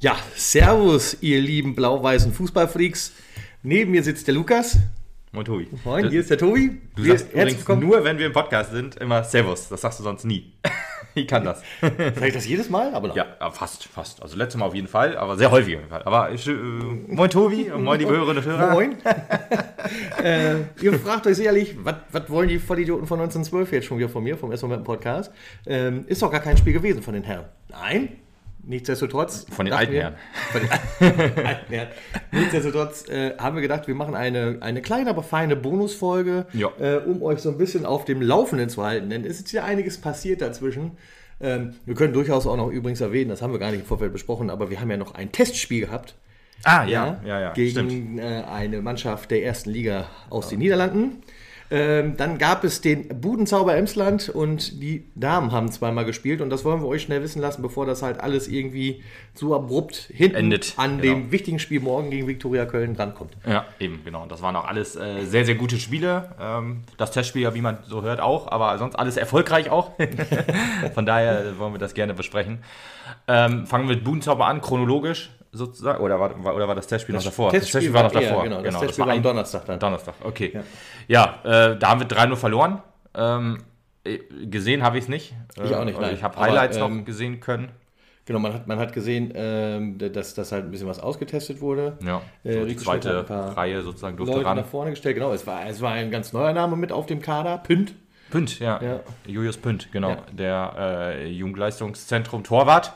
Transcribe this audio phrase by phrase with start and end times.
[0.00, 3.12] Ja, Servus, ihr lieben blau-weißen Fußballfreaks.
[3.62, 4.78] Neben mir sitzt der Lukas.
[5.34, 5.66] Moin Tobi.
[5.84, 6.80] Moin, hier ist der Tobi.
[6.94, 9.68] Du Wir- sagst übrigens nur, wenn wir im Podcast sind, immer Servus.
[9.68, 10.52] Das sagst du sonst nie.
[11.16, 11.60] ich kann das.
[11.80, 12.94] Sag ich das jedes Mal?
[12.94, 13.12] Aber.
[13.16, 14.22] Ja, fast, fast.
[14.22, 16.02] Also letztes Mal auf jeden Fall, aber sehr häufig auf jeden Fall.
[16.04, 18.72] Aber ich, äh, moin Tobi und moin liebe Hörerinnen und Hörer.
[18.74, 18.94] Moin.
[20.22, 24.08] äh, ihr fragt euch sicherlich, was was wollen die Vollidioten von 1912 jetzt schon wieder
[24.08, 25.32] von mir, vom s Podcast?
[25.66, 27.46] Ähm, ist doch gar kein Spiel gewesen von den Herren.
[27.68, 28.20] Nein.
[28.66, 29.46] Nichtsdestotrotz.
[29.50, 30.14] Von den alten wir- Herren.
[30.52, 30.70] Von den
[31.46, 31.88] alten Herren.
[32.32, 36.70] Nichtsdestotrotz äh, haben wir gedacht, wir machen eine, eine kleine, aber feine Bonusfolge, Ja.
[36.80, 39.10] äh, um euch so ein bisschen auf dem Laufenden zu halten.
[39.10, 40.92] Denn es ist ja einiges passiert dazwischen.
[41.40, 44.12] Ähm, wir können durchaus auch noch übrigens erwähnen, das haben wir gar nicht im Vorfeld
[44.12, 46.14] besprochen, aber wir haben ja noch ein Testspiel gehabt.
[46.62, 47.52] Ah, ja, ja, ja.
[47.54, 47.90] stimmt.
[47.90, 51.22] gegen äh, eine Mannschaft der ersten Liga aus den Niederlanden.
[51.74, 56.64] Ähm, dann gab es den Budenzauber Emsland und die Damen haben zweimal gespielt und das
[56.64, 59.02] wollen wir euch schnell wissen lassen, bevor das halt alles irgendwie
[59.34, 61.14] so abrupt hinten Endet, an genau.
[61.14, 63.32] dem wichtigen Spiel morgen gegen Viktoria Köln drankommt.
[63.44, 64.22] Ja, eben, genau.
[64.22, 66.36] Und Das waren auch alles äh, sehr, sehr gute Spiele.
[66.40, 69.90] Ähm, das Testspiel, ja, wie man so hört, auch, aber sonst alles erfolgreich auch.
[70.94, 72.58] Von daher äh, wollen wir das gerne besprechen.
[73.26, 76.02] Ähm, fangen wir mit Budenzauber an, chronologisch sozusagen.
[76.02, 77.50] Oder war, oder war das Testspiel noch davor?
[77.50, 78.44] Testspiel war noch war eher, davor.
[78.44, 79.78] genau, das das Testspiel war war am Donnerstag dann.
[79.78, 80.50] Donnerstag, okay.
[80.54, 80.62] Ja,
[81.08, 82.82] äh, da haben wir 3-0 verloren.
[83.14, 83.58] Ähm,
[84.04, 85.34] äh, gesehen habe ich es nicht.
[85.62, 86.14] Ich auch nicht, Äh, nein.
[86.14, 87.70] Ich habe Aber, Highlights ähm, noch gesehen können.
[88.26, 91.98] Genau, man hat, man hat gesehen, ähm, dass, dass halt ein bisschen was ausgetestet wurde.
[92.02, 94.56] Ja, Äh, so die zweite Reihe sozusagen durfte Leute ran.
[94.56, 95.32] nach vorne gestellt, genau.
[95.32, 97.94] Es war, es war ein ganz neuer Name mit auf dem Kader, Pünd.
[98.30, 98.82] Pünd, ja.
[98.82, 99.00] Ja.
[99.26, 100.10] Julius Pünd, genau.
[100.10, 100.22] Ja.
[100.32, 102.94] Der äh, Jugendleistungszentrum Torwart.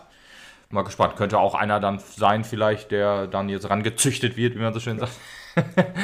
[0.70, 1.16] Mal gespannt.
[1.16, 4.98] Könnte auch einer dann sein, vielleicht, der dann jetzt rangezüchtet wird, wie man so schön
[4.98, 5.12] sagt.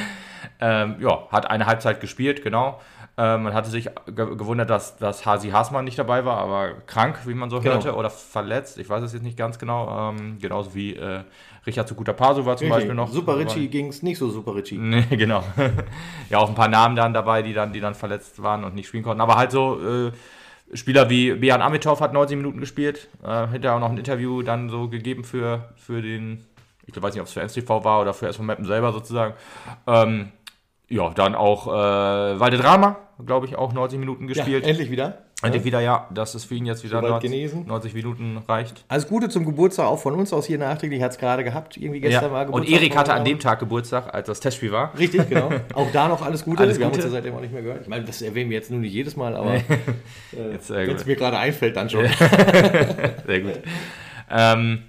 [0.61, 2.81] ähm, ja, hat eine Halbzeit gespielt, genau.
[3.17, 7.21] Ähm, man hatte sich ge gewundert, dass, dass Hasi Hasmann nicht dabei war, aber krank,
[7.27, 7.75] wie man so Genau.
[7.75, 8.77] hörte, oder verletzt.
[8.79, 10.11] Ich weiß es jetzt nicht ganz genau.
[10.11, 11.21] Ähm, genauso wie äh,
[11.65, 13.09] Richard Sukuta Paso war zum Beispiel noch.
[13.09, 13.39] Super.
[13.39, 14.79] Richie ging es nicht so super Richie.
[14.79, 15.45] Nee, genau.
[16.31, 18.89] ja, auch ein paar Namen dann dabei, die dann, die dann verletzt waren und nicht
[18.89, 19.21] spielen konnten.
[19.21, 20.13] Aber halt so äh,
[20.77, 23.09] Spieler wie Bejan Amitov hat 90 Minuten gespielt.
[23.23, 26.45] Äh, hinterher auch noch ein Interview dann so gegeben für, für den,
[26.87, 29.35] ich weiß nicht, ob es für NSTV war oder für SV Meppen selber sozusagen.
[29.87, 30.33] Ähm,
[30.89, 31.71] ja, dann auch äh,
[32.41, 32.97] Valdedrama,
[33.27, 34.67] glaube ich, auch 90 Minuten Ja, gespielt.
[34.67, 35.19] endlich wieder.
[35.43, 37.67] Endlich wieder, ja, dass es für ihn jetzt wieder Soweit 90, genesen.
[37.67, 38.85] 90 Minuten reicht.
[38.89, 41.03] Alles Gute zum Geburtstag auch von uns aus hier nachträglich.
[41.03, 42.47] Hat es gerade gehabt, irgendwie gestern war Ja.
[42.49, 42.81] Und Geburtstag.
[42.81, 44.97] Erik hatte an dem Tag Geburtstag, als das Testspiel war.
[44.99, 45.51] Richtig, genau.
[45.75, 46.63] Auch da noch alles Gute.
[46.63, 47.05] Alles wir haben Gute.
[47.05, 47.83] uns ja seitdem auch nicht mehr gehört.
[47.83, 49.57] Ich meine, das erwähnen wir jetzt nur nicht jedes Mal, aber
[50.53, 52.07] Jetzt, äh, wenn es mir gerade einfällt, dann schon.
[53.27, 53.61] Sehr gut.
[54.31, 54.83] ähm,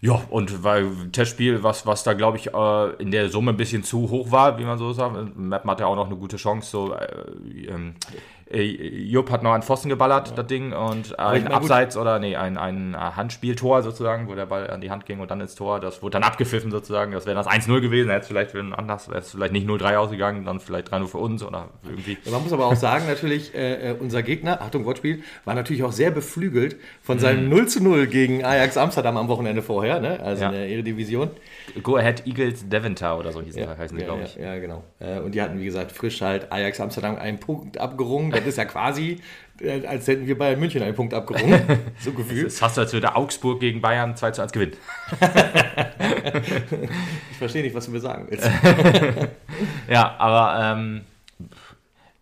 [0.00, 3.82] ja, und weil Testspiel, was, was da, glaube ich, äh, in der Summe ein bisschen
[3.82, 5.36] zu hoch war, wie man so sagt.
[5.36, 6.70] Mappen hat ja auch noch eine gute Chance.
[6.70, 8.18] So, äh, ähm, äh,
[8.50, 11.52] Jupp hat noch einen Pfosten geballert, das Ding, und ein meine, gut.
[11.52, 15.30] Abseits oder nee, ein, ein Handspieltor sozusagen, wo der Ball an die Hand ging und
[15.30, 15.80] dann ins Tor.
[15.80, 17.12] Das wurde dann abgepfiffen sozusagen.
[17.12, 18.10] Das wäre das 1-0 gewesen.
[18.10, 21.18] Hätte es vielleicht wenn anders, wäre es vielleicht nicht 0-3 ausgegangen, dann vielleicht 3-0 für
[21.18, 22.16] uns oder irgendwie.
[22.30, 25.92] Man muss aber auch sagen, natürlich, äh, äh, unser Gegner, Achtung, Wortspiel, war natürlich auch
[25.92, 30.20] sehr beflügelt von seinem 0 zu 0 gegen Ajax Amsterdam am Wochenende vorher, ne?
[30.20, 30.48] also Ja.
[30.50, 31.30] in der Eredivision.
[31.82, 34.36] Go Ahead Eagles Deventer oder so hießen, Ja, heißen die, ja, glaube ja, ich.
[34.36, 34.84] Ja, genau.
[35.00, 38.32] Äh, Und die hatten, wie gesagt, frisch halt Ajax Amsterdam einen Punkt abgerungen.
[38.40, 39.18] Das ist ja quasi,
[39.60, 41.62] äh, als hätten wir Bayern München einen Punkt abgerungen.
[42.00, 42.46] So gefühlt.
[42.46, 44.76] Das ist fast, als würde Augsburg gegen Bayern 2 zu 1 gewinnen.
[47.30, 48.48] Ich verstehe nicht, was du mir sagen willst.
[49.88, 51.02] Ja, aber ähm,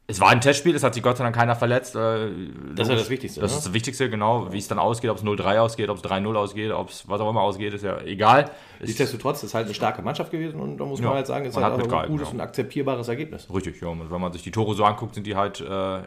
[0.09, 1.97] es war ein Testspiel, es hat sich Gott sei Dank keiner verletzt.
[1.97, 2.31] Äh,
[2.75, 3.59] Das ist ja das Wichtigste, Das ne?
[3.59, 4.53] ist das Wichtigste, genau.
[4.53, 7.21] Wie es dann ausgeht, ob es 0-3 ausgeht, ob es 3-0 ausgeht, ob es was
[7.21, 8.51] auch immer ausgeht, ist ja egal.
[8.79, 11.45] Es Nichtsdestotrotz ist halt eine starke Mannschaft gewesen und da muss man Ja, halt sagen,
[11.47, 12.35] es ist man halt ein gutes ja.
[12.35, 13.49] und akzeptierbares Ergebnis.
[13.53, 13.89] Richtig, ja.
[13.89, 15.99] Und wenn man sich die Tore so anguckt, sind die halt äh,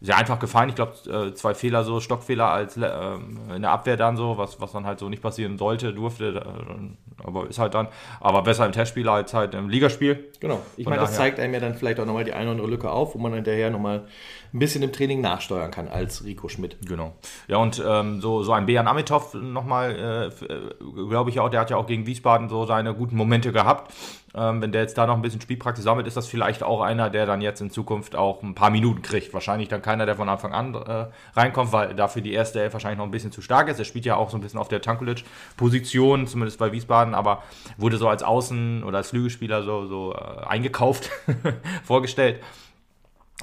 [0.00, 0.68] sehr einfach gefallen.
[0.68, 4.60] Ich glaube, äh, zwei Fehler, so Stockfehler als ähm, in der Abwehr dann so, was,
[4.60, 6.36] was dann halt so nicht passieren sollte, durfte.
[6.36, 7.88] Äh, aber ist halt dann,
[8.20, 10.30] aber besser im Testspiel als halt im Ligaspiel.
[10.38, 10.60] Genau.
[10.76, 12.90] Ich meine, das zeigt einem ja dann vielleicht auch nochmal die eine oder andere Lücke
[12.90, 14.06] auf, wo man hinterher nochmal
[14.52, 16.76] ein bisschen im Training nachsteuern kann als Rico Schmidt.
[16.86, 17.14] Genau.
[17.48, 21.60] Ja, und ähm, so, so ein Bejan Amitov nochmal, äh, äh, glaube ich auch, der
[21.60, 23.92] hat ja auch gegen Wiesbaden so seine guten Momente gehabt.
[24.34, 27.08] Ähm, wenn der jetzt da noch ein bisschen Spielpraxis sammelt, ist das vielleicht auch einer,
[27.08, 29.32] der dann jetzt in Zukunft auch ein paar Minuten kriegt.
[29.32, 32.98] Wahrscheinlich dann keiner, der von Anfang an äh, reinkommt, weil dafür die erste Elf wahrscheinlich
[32.98, 33.78] noch ein bisschen zu stark ist.
[33.78, 37.42] Er spielt ja auch so ein bisschen auf der Tankulic-Position, zumindest bei Wiesbaden, aber
[37.78, 41.10] wurde so als Außen- oder als Flügelspieler so, so äh, eingekauft
[41.84, 42.40] vorgestellt.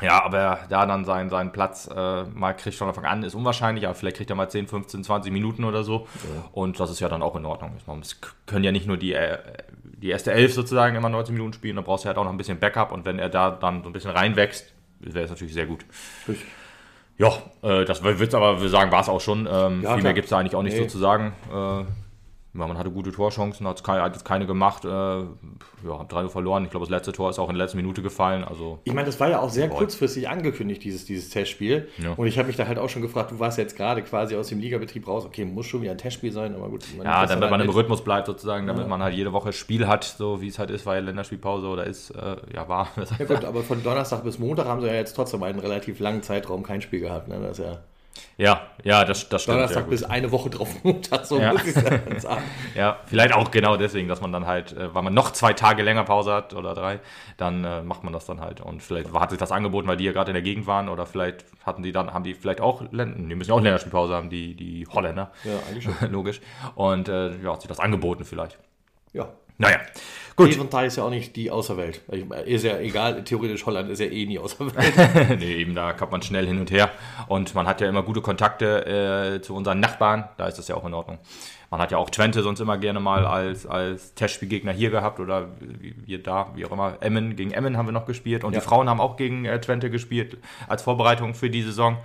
[0.01, 3.85] Ja, aber da dann seinen, seinen Platz äh, mal kriegt von Anfang an, ist unwahrscheinlich,
[3.85, 6.07] aber vielleicht kriegt er mal 10, 15, 20 Minuten oder so.
[6.51, 7.71] Und das ist ja dann auch in Ordnung.
[8.01, 9.37] Es können ja nicht nur die, äh,
[9.83, 12.37] die erste Elf sozusagen immer 90 Minuten spielen, da brauchst du halt auch noch ein
[12.37, 15.65] bisschen Backup und wenn er da dann so ein bisschen reinwächst, wäre es natürlich sehr
[15.65, 15.85] gut.
[17.17, 17.31] Ja,
[17.61, 19.47] äh, das wird aber, wir sagen, war es auch schon.
[19.47, 19.97] Ähm, Ja, viel klar.
[20.01, 20.83] mehr gibt es da eigentlich auch nicht Nee.
[20.83, 21.31] so zu sagen.
[22.57, 24.85] Ja, man hatte gute Torchancen, keine, hat jetzt keine gemacht.
[24.85, 26.63] Äh, ja, hat 3 verloren.
[26.63, 28.43] Ich glaube, das letzte Tor ist auch in der letzten Minute gefallen.
[28.45, 29.79] Also, Ich meine, das war ja auch sehr Boah.
[29.79, 31.89] kurzfristig angekündigt, dieses, dieses Testspiel.
[31.97, 32.13] Ja.
[32.13, 34.47] Und ich habe mich da halt auch schon gefragt, du warst jetzt gerade quasi aus
[34.47, 35.25] dem Ligabetrieb raus.
[35.25, 36.85] Okay, muss schon wieder ein Testspiel sein, aber gut.
[37.03, 37.75] ja, damit man halt im.
[37.75, 40.85] Rhythmus bleibt sozusagen, damit man halt jede Woche Spiel hat, so wie es halt ist,
[40.85, 42.87] weil Länderspielpause oder ist, äh, ja, war.
[43.19, 46.21] Ja gut, aber von Donnerstag bis Montag haben sie ja jetzt trotzdem einen relativ langen
[46.21, 47.27] Zeitraum kein Spiel gehabt.
[47.27, 47.39] Ne?
[47.39, 47.79] Das ist ja
[48.37, 49.55] ja, ja, das, das stimmt.
[49.57, 51.53] Donnerstag ja, bis eine Woche drauf Montag, so Ja.
[51.53, 52.43] muss ich sagen.
[52.75, 55.83] Ja, vielleicht auch genau deswegen, dass man dann halt, äh, weil man noch zwei Tage
[55.83, 56.99] länger Pause hat oder drei,
[57.37, 58.61] dann äh, macht man das dann halt.
[58.61, 61.05] Und vielleicht hat sich das angeboten, weil die ja gerade in der Gegend waren oder
[61.05, 64.29] vielleicht hatten die dann, haben die vielleicht auch, Län- die müssen ja auch Länderspielpause haben,
[64.29, 65.31] die, die Holländer.
[65.43, 65.95] Ja, eigentlich schon.
[66.11, 66.41] Logisch.
[66.75, 68.57] Und äh, ja, hat sich das angeboten vielleicht.
[69.13, 69.29] Ja.
[69.57, 69.77] Naja,
[70.35, 70.51] gut.
[70.53, 72.01] Eventide ist ja auch nicht die Außerwelt.
[72.11, 74.75] Ich, ist ja egal, theoretisch Holland ist ja eh nie Außerwelt.
[75.39, 76.89] nee, eben da kommt man schnell hin und her.
[77.27, 80.27] Und man hat ja immer gute Kontakte äh, zu unseren Nachbarn.
[80.37, 81.19] Da ist das ja auch in Ordnung.
[81.71, 85.47] Man hat ja auch Twente sonst immer gerne mal als, als Testspielgegner hier gehabt oder
[86.05, 86.97] wir da, wie auch immer.
[87.01, 88.43] Emmen, gegen Emmen haben wir noch gespielt.
[88.43, 88.59] Und Ja.
[88.59, 90.37] die Frauen haben auch gegen äh, Twente gespielt
[90.67, 91.97] als Vorbereitung für die Saison.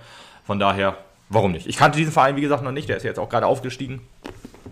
[0.43, 0.97] Von daher,
[1.29, 1.67] warum nicht?
[1.67, 2.89] Ich kannte diesen Verein, wie gesagt, noch nicht.
[2.89, 4.01] Der ist jetzt auch gerade aufgestiegen.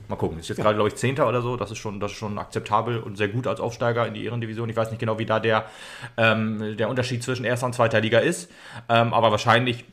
[0.09, 0.39] Mal gucken.
[0.39, 1.55] Ist jetzt gerade, glaube ich, Zehnter oder so.
[1.55, 4.67] Das ist schon, das ist schon akzeptabel und sehr gut als Aufsteiger in die Ehrendivision.
[4.67, 5.65] Ich weiß nicht genau, wie da der,
[6.17, 8.51] ähm, der Unterschied zwischen erster und zweiter Liga ist.
[8.89, 9.85] Ähm, aber wahrscheinlich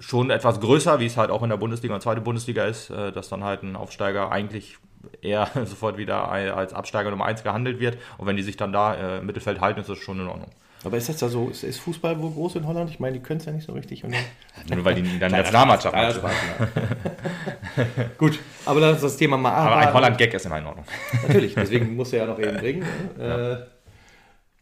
[0.00, 3.12] schon etwas größer, wie es halt auch in der Bundesliga und zweite Bundesliga ist, äh,
[3.12, 4.78] dass dann halt ein Aufsteiger eigentlich
[5.20, 7.98] eher sofort wieder als Absteiger Nummer 1 gehandelt wird.
[8.16, 10.48] Und wenn die sich dann da äh, im Mittelfeld halten, ist das schon in Ordnung.
[10.84, 12.90] Aber ist das ja so, ist, ist Fußball wohl groß in Holland?
[12.90, 14.02] Ich meine, die können es ja nicht so richtig.
[14.02, 14.24] Und dann,
[14.78, 16.14] Nur weil die dann Nationalmannschaft haben.
[17.76, 17.84] Ja.
[18.18, 19.92] Gut, aber lass uns das Thema mal Aber ein.
[19.92, 20.84] Holland-Gag ist immer in Ordnung.
[21.26, 22.82] Natürlich, deswegen muss er ja noch eben bringen.
[23.18, 23.56] Äh,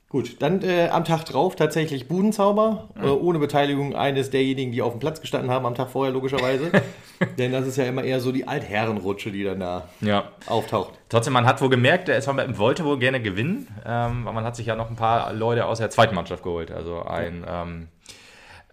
[0.08, 4.92] gut, dann äh, am Tag drauf tatsächlich Budenzauber, äh, ohne Beteiligung eines derjenigen, die auf
[4.92, 6.70] dem Platz gestanden haben am Tag vorher, logischerweise.
[7.38, 10.24] Denn das ist ja immer eher so die Altherrenrutsche, die dann da Ja.
[10.46, 10.94] auftaucht.
[11.10, 14.44] Trotzdem, man hat wohl gemerkt, der SV Meppen wollte wohl gerne gewinnen, ähm, weil man
[14.44, 16.70] hat sich ja noch ein paar Leute aus der zweiten Mannschaft geholt.
[16.70, 17.88] Also ein ähm,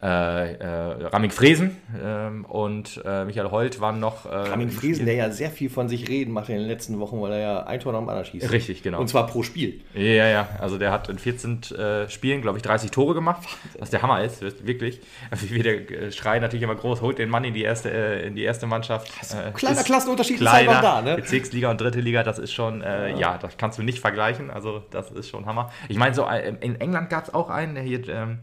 [0.01, 4.27] äh, äh, Raming Fresen ähm, und äh, Michael Holt waren noch.
[4.27, 5.05] Äh, Friesen, Spiel.
[5.05, 7.63] der ja sehr viel von sich reden macht in den letzten Wochen, weil er ja
[7.63, 8.51] ein Tor nach dem anderen schießt.
[8.51, 8.99] Richtig, genau.
[8.99, 9.81] Und zwar pro Spiel.
[9.95, 13.47] Ja, ja, also der hat in 14 äh, Spielen, glaube ich, 30 Tore gemacht,
[13.79, 15.01] was der Hammer ist, wirklich.
[15.31, 18.35] Wie der äh, Schrei natürlich immer groß, holt den Mann in die erste, äh, in
[18.35, 19.11] die erste Mannschaft.
[19.33, 21.15] Äh, Kleiner ist Klassenunterschied ist kleiner, noch da, ne?
[21.15, 23.39] Bezirksliga und dritte Liga, das ist schon, äh, ja.
[23.39, 25.71] das kannst du nicht vergleichen, also das ist schon Hammer.
[25.89, 28.39] Ich meine, so in England gab es auch einen, der hier, ähm,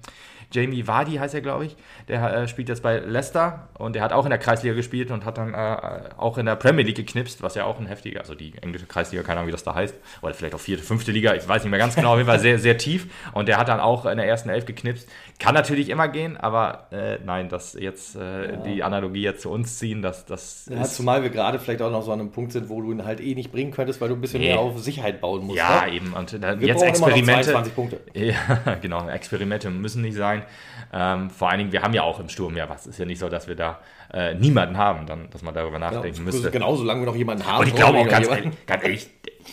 [0.54, 1.76] Jamie Vardy heißt er, glaube ich,
[2.08, 5.24] der äh, spielt jetzt bei Leicester und der hat auch in der Kreisliga gespielt und
[5.24, 5.76] hat dann äh,
[6.16, 9.22] auch in der Premier League geknipst, was ja auch ein heftiger, also die englische Kreisliga,
[9.22, 11.70] keine Ahnung, wie das da heißt, oder vielleicht auch vierte, fünfte Liga, ich weiß nicht
[11.70, 14.16] mehr ganz genau, auf jeden Fall sehr, sehr tief und der hat dann auch in
[14.16, 15.08] der ersten Elf geknipst.
[15.40, 19.78] Kann natürlich immer gehen, aber äh, nein, das jetzt, äh, die Analogie jetzt zu uns
[19.78, 22.68] ziehen, das, das Ja, zumal wir gerade vielleicht auch noch so an einem Punkt sind,
[22.68, 24.50] wo du ihn halt eh nicht bringen könntest, weil du ein bisschen Nee.
[24.50, 25.58] mehr auf Sicherheit bauen musst.
[25.58, 25.92] Ja, ne?
[25.94, 26.12] eben.
[26.12, 27.42] Und dann Wir jetzt brauchen immer noch Experimente.
[27.52, 28.00] 22 Punkte.
[28.14, 29.08] Ja, genau.
[29.08, 30.43] Experimente müssen nicht sein.
[30.92, 32.86] Ähm, vor allen Dingen, wir haben ja auch im Sturm ja was.
[32.86, 33.80] Ist ja nicht so, dass wir da
[34.12, 36.50] äh, niemanden haben, dann, dass man darüber Ja, nachdenken ist müsste.
[36.50, 37.60] Genau, solange wir noch jemanden haben.
[37.60, 39.08] Und ich glaube auch ganz ehrlich, ganz ehrlich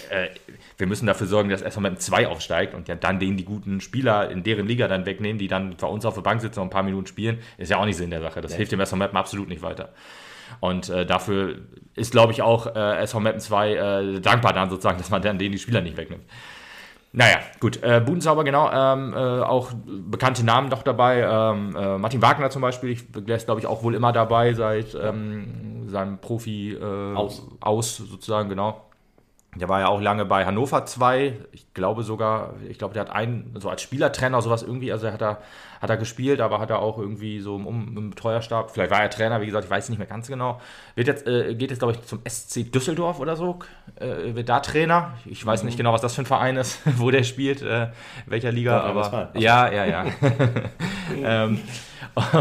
[0.09, 0.29] äh,
[0.77, 3.45] wir müssen dafür sorgen, dass erstmal mit dem 2 aufsteigt und ja dann denen die
[3.45, 6.59] guten Spieler in deren Liga dann wegnehmen, die dann bei uns auf der Bank sitzen
[6.59, 7.39] und ein paar Minuten spielen.
[7.57, 8.41] Ist ja auch nicht Sinn der Sache.
[8.41, 9.89] Das hilft dem SV Meppen absolut nicht weiter.
[10.60, 11.60] Und äh, dafür
[11.95, 15.38] ist, glaube ich, auch äh, SV Meppen 2 äh, dankbar dann sozusagen, dass man dann
[15.38, 16.24] denen die Spieler nicht wegnimmt.
[17.13, 17.84] Naja, gut.
[17.84, 18.72] Äh, Budensauber, genau.
[18.72, 21.22] Ähm, äh, auch bekannte Namen noch dabei.
[21.22, 24.53] Ähm, äh, Martin Wagner zum Beispiel, ich, der ist, glaube ich, auch wohl immer dabei
[24.53, 27.46] seit ähm, seinem Profi äh, Aus.
[27.60, 28.90] aus, sozusagen, genau.
[29.55, 31.34] Der war ja auch lange bei Hannover 2.
[31.51, 35.13] Ich glaube sogar, ich glaube, der hat einen, so als Spielertrainer sowas irgendwie, also er
[35.13, 35.39] hat da,
[35.81, 38.72] hat er gespielt, aber hat er auch irgendwie so im, um, im Betreuerstab.
[38.72, 40.62] Vielleicht war er Trainer, wie gesagt, ich weiß nicht mehr ganz genau.
[40.96, 43.60] Wird jetzt, äh, geht jetzt, glaube ich, zum SC Düsseldorf oder so.
[43.98, 45.15] Äh, wird da Trainer.
[45.25, 47.88] Ich weiß nicht genau, was das für ein Verein ist, wo der spielt, äh,
[48.27, 49.27] welcher Liga, Nordrhein-Westfalen.
[49.29, 49.39] aber.
[49.39, 50.05] Ja, ja, ja.
[51.24, 51.60] ähm,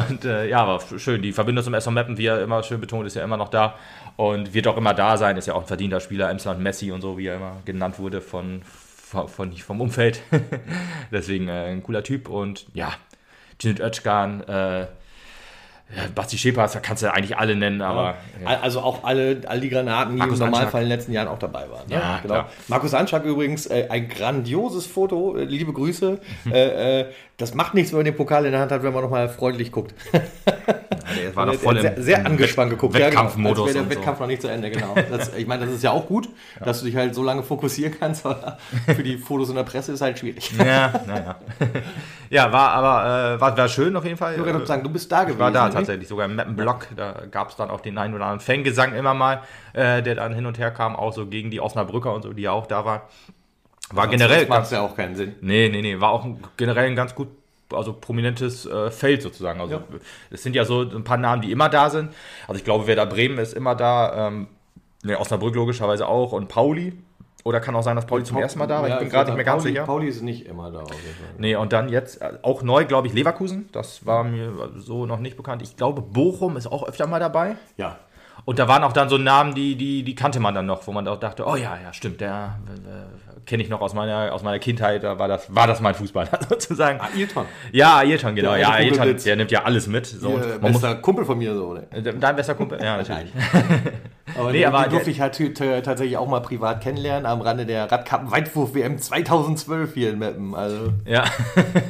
[0.09, 3.07] und äh, ja, aber schön, die Verbindung zum SV Meppen, wie er immer schön betont,
[3.07, 3.75] ist ja immer noch da
[4.17, 7.00] und wird auch immer da sein, ist ja auch ein verdienter Spieler, Emsland Messi und
[7.00, 10.23] so, wie er immer genannt wurde von, von, vom Umfeld.
[11.12, 12.93] Deswegen äh, ein cooler Typ und ja,
[13.59, 14.87] Cengiz Özcan, äh,
[15.97, 18.61] ja, Basti Schepers, da kannst du eigentlich alle nennen, aber ja.
[18.61, 20.83] Also auch alle, all die Granaten, die Markus im Normalfall Anschlag.
[20.83, 21.88] in den letzten Jahren auch dabei waren.
[21.88, 21.97] Ne?
[21.97, 22.49] Ja, klar.
[22.69, 26.21] Markus Anschlag übrigens, äh, ein grandioses Foto, äh, liebe Grüße.
[26.45, 26.52] Mhm.
[26.52, 27.07] äh, äh,
[27.38, 29.73] das macht nichts, wenn man den Pokal in der Hand hat, wenn man nochmal freundlich
[29.73, 29.95] guckt.
[30.67, 32.95] der war noch voll im, sehr, angespannt geguckt.
[32.95, 33.59] Wettkampfmodus.
[33.59, 33.64] Ja, genau.
[33.64, 33.97] Als wäre der und so.
[33.99, 34.95] Wettkampf noch nicht zu Ende, genau.
[35.11, 36.29] Das, ich meine, das ist ja auch gut,
[36.64, 39.93] dass du dich halt so lange fokussieren kannst, aber für die Fotos in der Presse
[39.93, 40.52] ist halt schwierig.
[40.59, 41.37] Ja, naja.
[42.31, 44.35] Ja, war aber äh, war, war schön auf jeden Fall.
[44.35, 45.40] Ich wollte gerade sagen, du bist da gewesen.
[45.40, 45.75] war da ne?
[45.75, 46.87] tatsächlich, sogar im Mappenblock.
[46.97, 50.33] Da gab es dann auch den einen oder anderen Fangesang immer mal, äh, der dann
[50.33, 52.85] hin und her kam, auch so gegen die Osnabrücker und so, die ja auch da
[52.85, 53.00] waren.
[53.93, 55.35] War generell Das macht ja auch keinen Sinn.
[55.40, 56.25] Nee, nee, nee, war auch
[56.57, 57.29] generell ein ganz gut,
[57.73, 59.61] also prominentes äh, Feld sozusagen.
[59.61, 59.83] Also Ja.
[60.31, 62.12] es sind ja so ein paar Namen, die immer da sind.
[62.47, 64.49] Also ich glaube, Werder Bremen ist immer da, ähm,
[65.03, 66.93] ne, Osnabrück logischerweise auch und Pauli.
[67.43, 68.89] Oder kann auch sein, dass Pauli zum ersten Mal da war.
[68.89, 69.85] Ja, ich bin gerade nicht mehr ganz sicher.
[69.85, 70.81] Pauli ist nicht immer da.
[70.81, 71.35] Auf jeden Fall.
[71.39, 73.71] Nee, und dann jetzt äh, auch neu, glaube ich, Leverkusen.
[73.73, 75.62] Das war mir so noch nicht bekannt.
[75.62, 77.57] Ich glaube, Bochum ist auch öfter mal dabei.
[77.79, 77.99] Ja.
[78.44, 80.92] Und da waren auch dann so Namen, die, die, die kannte man dann noch, wo
[80.92, 84.42] man auch dachte, oh ja, ja, stimmt, der äh, kenne ich noch aus meiner, aus
[84.42, 87.00] meiner Kindheit, da war das, war das mein Fußballer sozusagen.
[87.00, 87.44] Ailton.
[87.73, 88.50] Ja, Ailton, genau.
[88.52, 90.06] Der Ja, Ailton, der nimmt ja alles mit.
[90.06, 91.87] So, Ihr man muss, bester Kumpel von mir so, ne?
[91.90, 92.78] äh, dein bester Kumpel?
[92.82, 93.32] Ja, natürlich.
[94.38, 95.35] Aber, Nee, nee, aber der- durfte ich halt
[95.85, 100.54] tatsächlich auch mal privat kennenlernen am Rande der Radkappen Weitwurf WM 2012 hier in Meppen.
[100.54, 101.25] Also Ja.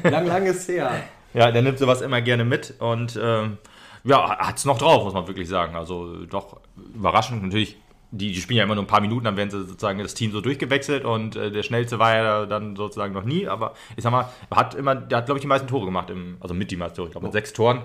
[0.05, 0.91] lang, lang ist her.
[1.35, 3.59] ja, der nimmt sowas immer gerne mit und ähm,
[4.05, 5.77] ja, hat es noch drauf, muss man wirklich sagen.
[5.77, 6.61] Also doch
[6.95, 7.43] überraschend.
[7.43, 7.77] Natürlich,
[8.13, 10.33] die, die spielen ja immer nur ein paar Minuten, dann werden sie sozusagen das Team
[10.33, 14.11] so durchgewechselt und äh, der schnellste war ja dann sozusagen noch nie, aber ich sag
[14.13, 16.77] mal, hat immer, der hat glaube ich die meisten Tore gemacht, im, also mit die
[16.77, 17.83] meisten Tore, ich glaube mit sechs Toren.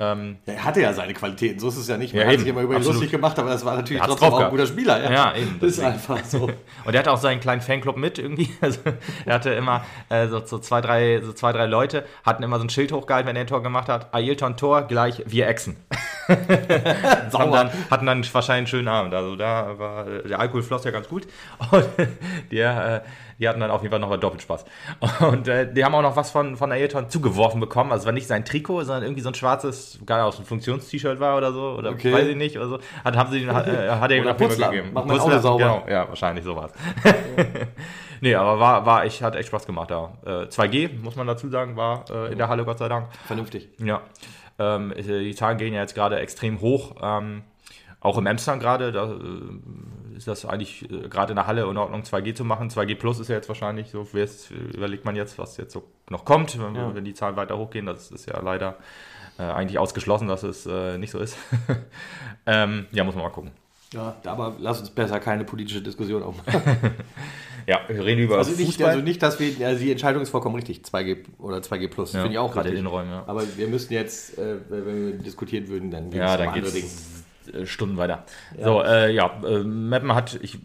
[0.00, 2.12] Ähm, Ja, Er hatte ja seine Qualitäten, so ist es ja nicht.
[2.14, 2.42] Man Ja, hat eben.
[2.42, 2.96] sich immer über ihn Absolut.
[2.96, 4.50] lustig gemacht, aber das war natürlich trotzdem auch ein gehabt.
[4.52, 5.10] guter Spieler.
[5.12, 6.42] Ja, eben, Das ist einfach so.
[6.84, 8.48] Und er hatte auch seinen kleinen Fanclub mit irgendwie.
[8.60, 8.78] Also,
[9.26, 12.64] er hatte immer äh, so, so, zwei, drei, so zwei, drei Leute, hatten immer so
[12.64, 14.14] ein Schild hochgehalten, wenn er ein Tor gemacht hat.
[14.14, 15.76] Ailton Tor gleich wir Echsen.
[16.28, 19.14] Und dann, hatten dann wahrscheinlich einen schönen Abend.
[19.14, 21.26] Also da war der Alkohol floss ja ganz gut.
[21.70, 21.84] Und
[22.52, 23.08] der, äh,
[23.38, 24.64] die hatten dann auf jeden Fall noch mal doppelt Spaß.
[25.20, 27.92] Und äh, die haben auch noch was von, von Ailton zugeworfen bekommen.
[27.92, 31.20] Also es war nicht sein Trikot, sondern irgendwie so ein schwarzes, gar aus ein Funktions-T-Shirt
[31.20, 31.76] war oder so.
[31.76, 32.12] Oder Okay.
[32.12, 32.56] weiß ich nicht.
[32.56, 32.78] Oder so.
[33.04, 34.92] Hat, haben sie, hat, äh, hat er ihm auf jeden Fall gegeben.
[34.92, 35.58] Macht mein Auto sauber.
[35.58, 36.72] Genau, ja, wahrscheinlich sowas.
[38.20, 40.12] nee, aber war, war ich, hat echt Spaß gemacht da.
[40.24, 43.08] Äh, 2G, muss man dazu sagen, war äh, in der Halle, Gott sei Dank.
[43.26, 43.68] Vernünftig.
[43.78, 44.00] Ja.
[44.58, 46.96] Ähm, die Zahlen gehen ja jetzt gerade extrem hoch.
[47.00, 47.42] Ähm,
[48.00, 51.76] auch im Emsland gerade, da äh, ist das eigentlich äh, gerade in der Halle in
[51.76, 52.70] Ordnung, 2G zu machen.
[52.70, 54.06] 2G Plus ist ja jetzt wahrscheinlich so,
[54.74, 56.94] überlegt man jetzt, was jetzt so noch kommt, wenn, Ja.
[56.94, 57.86] wenn die Zahlen weiter hochgehen.
[57.86, 58.76] Das ist ja leider
[59.38, 60.66] äh, eigentlich ausgeschlossen, dass es
[60.98, 61.36] nicht so ist.
[62.46, 63.50] ähm, ja, muss man mal gucken.
[63.92, 66.62] Ja, aber lass uns besser keine politische Diskussion aufmachen.
[67.66, 68.86] Ja, wir reden über Also nicht, Fußball.
[68.92, 72.20] also nicht, dass wir, also die Entscheidung ist vollkommen richtig, 2G oder 2G Plus, Ja,
[72.22, 72.78] finde ich auch gerade richtig.
[72.78, 73.24] in den Räumen, ja.
[73.26, 76.80] Aber wir müssen jetzt, äh, wenn wir diskutieren würden, dann Ja, dann andere äh,
[77.64, 78.24] Stunden weiter.
[78.62, 80.58] So, äh, ja, äh, Meppen hat, ich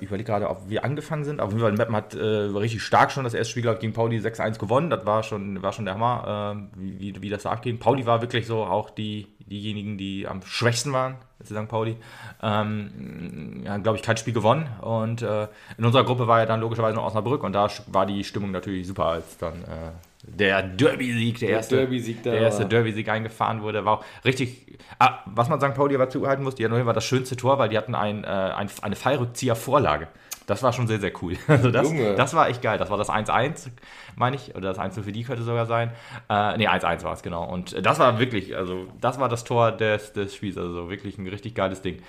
[0.00, 1.40] überlege gerade, ob wir angefangen sind.
[1.40, 3.92] Auf jeden Fall, Meppen hat äh, richtig stark schon das erste Spiel glaub ich, gegen
[3.92, 4.90] Pauli 6-1 gewonnen.
[4.90, 7.78] Das war schon, war schon der Hammer, äh, wie, wie, wie das da abging.
[7.78, 11.68] Pauli war wirklich so auch die, diejenigen, die am schwächsten waren, zu St.
[11.68, 11.96] Pauli.
[12.42, 14.68] Ähm, ja, glaube ich, kein Spiel gewonnen.
[14.80, 18.24] Und äh, in unserer Gruppe war ja dann logischerweise noch Osnabrück und da war die
[18.24, 22.68] Stimmung natürlich super, als dann äh, der Derby-Sieg, der erste, Derby-Sieg der erste war.
[22.68, 24.78] Derby-Sieg eingefahren wurde, war auch richtig.
[24.98, 25.74] Ah, was man St.
[25.74, 27.94] Pauli aber zuhalten muss, die hatten auf jeden Fall das schönste Tor, weil die hatten
[27.94, 30.08] ein, äh, ein, eine Fallrückzieher-Vorlage.
[30.46, 31.36] Das war schon sehr, sehr cool.
[31.48, 32.14] Also das, Junge.
[32.14, 32.78] das war echt geil.
[32.78, 33.70] Das war das 1-1,
[34.16, 34.54] meine ich.
[34.54, 35.90] Oder das 1 für die könnte sogar sein.
[36.28, 37.44] Äh, nee, 1-1 war es, genau.
[37.44, 40.56] Und das war wirklich, also das war das Tor des, des Spiels.
[40.56, 42.02] Also wirklich ein richtig geiles Ding.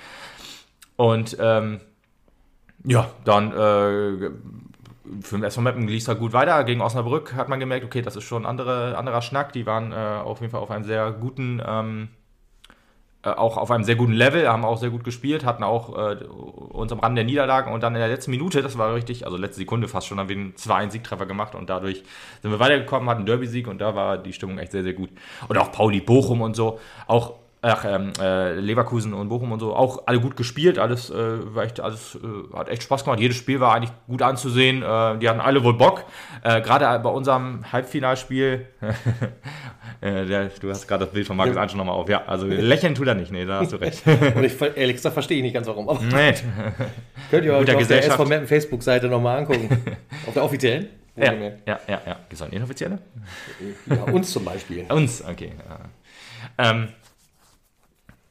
[0.96, 1.80] Und ähm,
[2.84, 4.30] ja, dann äh,
[5.22, 6.64] für den SV Meppen lief es halt gut weiter.
[6.64, 9.52] Gegen Osnabrück hat man gemerkt, okay, das ist schon ein andere, anderer Schnack.
[9.54, 12.10] Die waren äh, auf jeden Fall auf einem sehr guten, ähm,
[13.24, 16.24] äh, auch auf einem sehr guten Level, haben auch sehr gut gespielt, hatten auch äh,
[16.24, 19.36] uns am Rand der Niederlagen und dann in der letzten Minute, das war richtig, also
[19.36, 22.04] letzte Sekunde fast schon, haben wir einen 2-1-Siegtreffer gemacht und dadurch
[22.42, 25.10] sind wir weitergekommen, hatten einen Derby-Sieg und da war die Stimmung echt sehr, sehr gut.
[25.50, 27.34] Und auch Pauli Bochum und so, auch
[27.66, 31.64] Ach, ähm, äh, Leverkusen und Bochum und so, auch alle gut gespielt, alles, äh, war
[31.64, 33.22] echt, alles äh, hat echt Spaß gemacht.
[33.22, 34.84] Jedes Spiel war eigentlich gut anzusehen.
[34.84, 36.04] Äh, die hatten alle wohl Bock.
[36.44, 38.68] Äh, Gerade bei unserem Halbfinalspiel,
[40.02, 41.62] äh, der, du hast gerade das Bild von Markus Ja.
[41.62, 42.10] Ansch nochmal auf.
[42.10, 44.06] Ja, also lächeln tut er nicht, nee, da hast du recht.
[44.36, 45.88] Und ich, ehrlich gesagt, verstehe ich nicht ganz warum.
[46.14, 46.34] Nee.
[47.32, 48.04] könnt ihr euch auf der.
[48.04, 49.70] SV Meppen Facebook-Seite nochmal angucken.
[50.28, 50.90] auf der offiziellen?
[51.16, 51.66] Ja, Wohlgemerkt.
[51.66, 52.14] ja, ja, ja.
[52.14, 53.00] Gibt es eine inoffizielle?
[53.86, 54.86] ja, uns zum Beispiel.
[54.90, 55.54] Uns, okay.
[55.70, 56.90] Ja, ähm,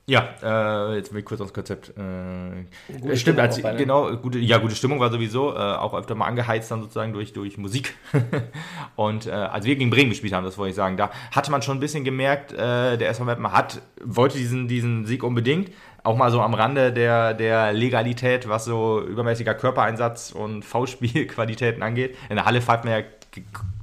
[0.06, 1.90] ja äh, jetzt will ich kurz aufs Konzept.
[1.96, 3.78] Äh, stimmt, Stimmung als, auch bei, ne?
[3.78, 7.32] genau, gute, ja, gute Stimmung war sowieso, äh, auch öfter mal angeheizt dann sozusagen durch,
[7.32, 7.94] durch Musik.
[8.96, 11.62] Und äh, als wir gegen Bremen gespielt haben, das wollte ich sagen, da hatte man
[11.62, 15.70] schon ein bisschen gemerkt, äh, der SV Meppen hat, wollte diesen, diesen Sieg unbedingt.
[16.04, 22.16] Auch mal so am Rande der, der Legalität, was so übermäßiger Körpereinsatz und V-Spielqualitäten angeht.
[22.28, 23.02] In der Halle pfeift man ja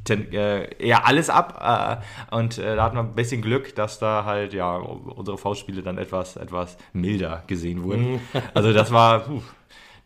[0.09, 2.01] eher alles ab.
[2.31, 5.81] Äh, und äh, da hat man ein bisschen Glück, dass da halt ja unsere V-Spiele
[5.81, 8.21] dann etwas, etwas milder gesehen wurden.
[8.53, 9.41] Also das war, puh,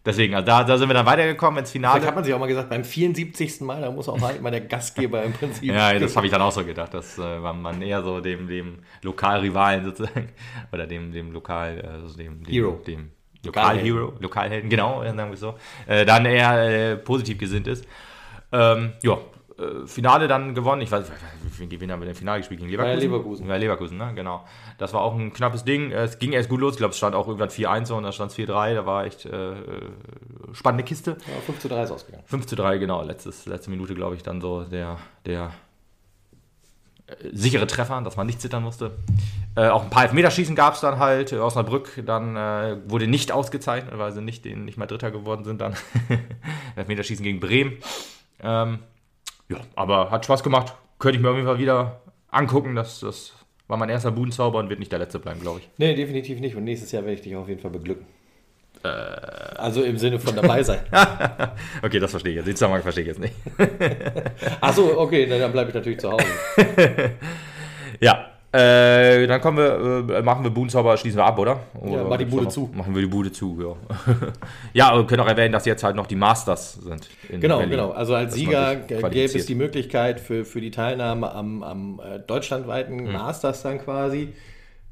[0.06, 2.16] Deswegen, also da, da sind wir dann weitergekommen ins Vielleicht hat Finale.
[2.16, 3.62] man sich auch mal gesagt, beim 74.
[3.62, 5.64] Mal, da muss auch halt mal der Gastgeber im Prinzip.
[5.64, 8.80] Ja, das habe ich dann auch so gedacht, dass äh, man eher so dem, dem
[9.02, 10.30] Lokalrivalen sozusagen
[10.74, 12.82] oder dem, dem Lokal, äh, also dem, dem, Hero.
[12.86, 13.12] dem
[13.46, 13.90] Lokalhelden.
[13.90, 15.56] Lokalhero, Lokalhelden, genau, äh, sagen wir so,
[15.88, 17.86] äh, dann eher äh, positiv gesinnt ist.
[18.52, 19.18] Ähm, ja,
[19.58, 20.82] äh, Finale dann gewonnen.
[20.82, 21.12] Ich weiß,
[21.58, 22.60] wie wen haben wir denn Finale gespielt?
[22.60, 23.00] Gegen Leverkusen?
[23.00, 23.48] Ja, Leverkusen.
[23.48, 24.12] Ja, Leverkusen, ne?
[24.16, 24.44] genau.
[24.78, 25.92] Das war auch ein knappes Ding.
[25.92, 26.74] Es ging erst gut los.
[26.74, 28.74] Ich glaube, es stand auch irgendwann 4-1 so und dann stand es 4-3.
[28.74, 29.54] Da war echt äh,
[30.54, 31.12] spannende Kiste.
[31.12, 32.24] Ja, 5 zu 3 ist ausgegangen.
[32.26, 33.04] 5 zu 3, genau.
[33.04, 35.52] Letztes, letzte Minute, glaube ich, dann so der, der
[37.08, 38.92] äh, sichere Treffer, dass man nicht zittern musste.
[39.56, 41.32] Äh, auch ein paar Elfmeterschießen gab es dann halt.
[41.32, 45.44] Äh, Osnabrück dann äh, wurde nicht ausgezeichnet, weil sie nicht, den, nicht mal Dritter geworden
[45.44, 45.76] sind dann.
[46.76, 47.78] Elfmeterschießen gegen Bremen.
[48.42, 48.80] Ähm,
[49.54, 50.74] ja, aber hat Spaß gemacht.
[51.00, 52.76] Könnte ich mir auf jeden Fall wieder angucken.
[52.76, 53.34] Das, das
[53.68, 55.70] war mein erster Budenzauber und wird nicht der letzte bleiben, glaube ich.
[55.78, 56.56] Nee, definitiv nicht.
[56.56, 58.06] Und nächstes Jahr werde ich dich auf jeden Fall beglücken.
[58.84, 60.80] also im Sinne von dabei sein.
[61.82, 62.48] Okay, das verstehe ich jetzt.
[62.48, 63.34] Den Zusammenhang verstehe ich jetzt nicht.
[64.62, 66.26] Achso, okay, dann bleibe ich natürlich zu Hause.
[68.00, 71.60] Ja, äh, dann kommen wir, äh, machen wir Budenzauber, schließen wir ab, oder?
[71.82, 72.70] oder mach die Bude zu.
[72.74, 73.96] Machen wir die Bude zu, ja.
[74.74, 77.10] ja, aber wir können auch erwähnen, dass jetzt halt noch die Masters sind.
[77.30, 77.72] in Genau, Berlin.
[77.72, 77.92] genau.
[77.92, 83.04] Also als Sieger gäbe es die Möglichkeit für, für die Teilnahme am, am äh, deutschlandweiten
[83.06, 83.12] Mhm.
[83.14, 84.30] Masters dann quasi.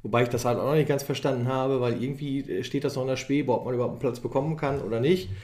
[0.03, 3.03] Wobei ich das halt auch noch nicht ganz verstanden habe, weil irgendwie steht das noch
[3.03, 5.29] in der Schwebe, ob man überhaupt einen Platz bekommen kann oder nicht.
[5.29, 5.35] Äh,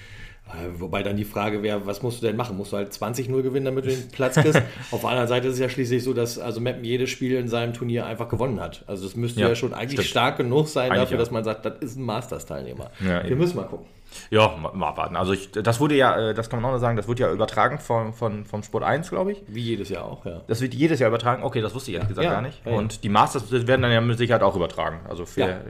[0.77, 2.57] Wobei dann die Frage wäre, was musst du denn machen?
[2.57, 4.61] Musst du halt 20-0 gewinnen, damit du den Platz kriegst?
[4.91, 7.47] Auf der anderen Seite ist es ja schließlich so, dass also Meppen jedes Spiel in
[7.47, 8.83] seinem Turnier einfach gewonnen hat.
[8.87, 10.07] Also das müsste ja, Ja, schon eigentlich stimmt.
[10.07, 11.23] stark genug sein Eigentlich dafür, ja.
[11.23, 12.91] dass man sagt, das ist ein Masters-Teilnehmer.
[13.01, 13.39] Ja, Wir eben.
[13.39, 13.87] müssen mal gucken.
[14.31, 15.17] Ja, mal, abwarten.
[15.17, 17.31] Also ich, das wurde ja, äh, das kann man auch noch sagen, das wird ja
[17.31, 19.43] übertragen von, von, vom Sport 1, glaube ich.
[19.47, 20.41] Wie jedes Jahr auch, ja.
[20.47, 21.43] Das wird jedes Jahr übertragen.
[21.43, 22.65] Okay, das wusste ich ehrlich gesagt gar nicht.
[22.65, 25.01] Und die Masters werden dann ja mit Sicherheit auch übertragen.
[25.09, 25.61] Also für,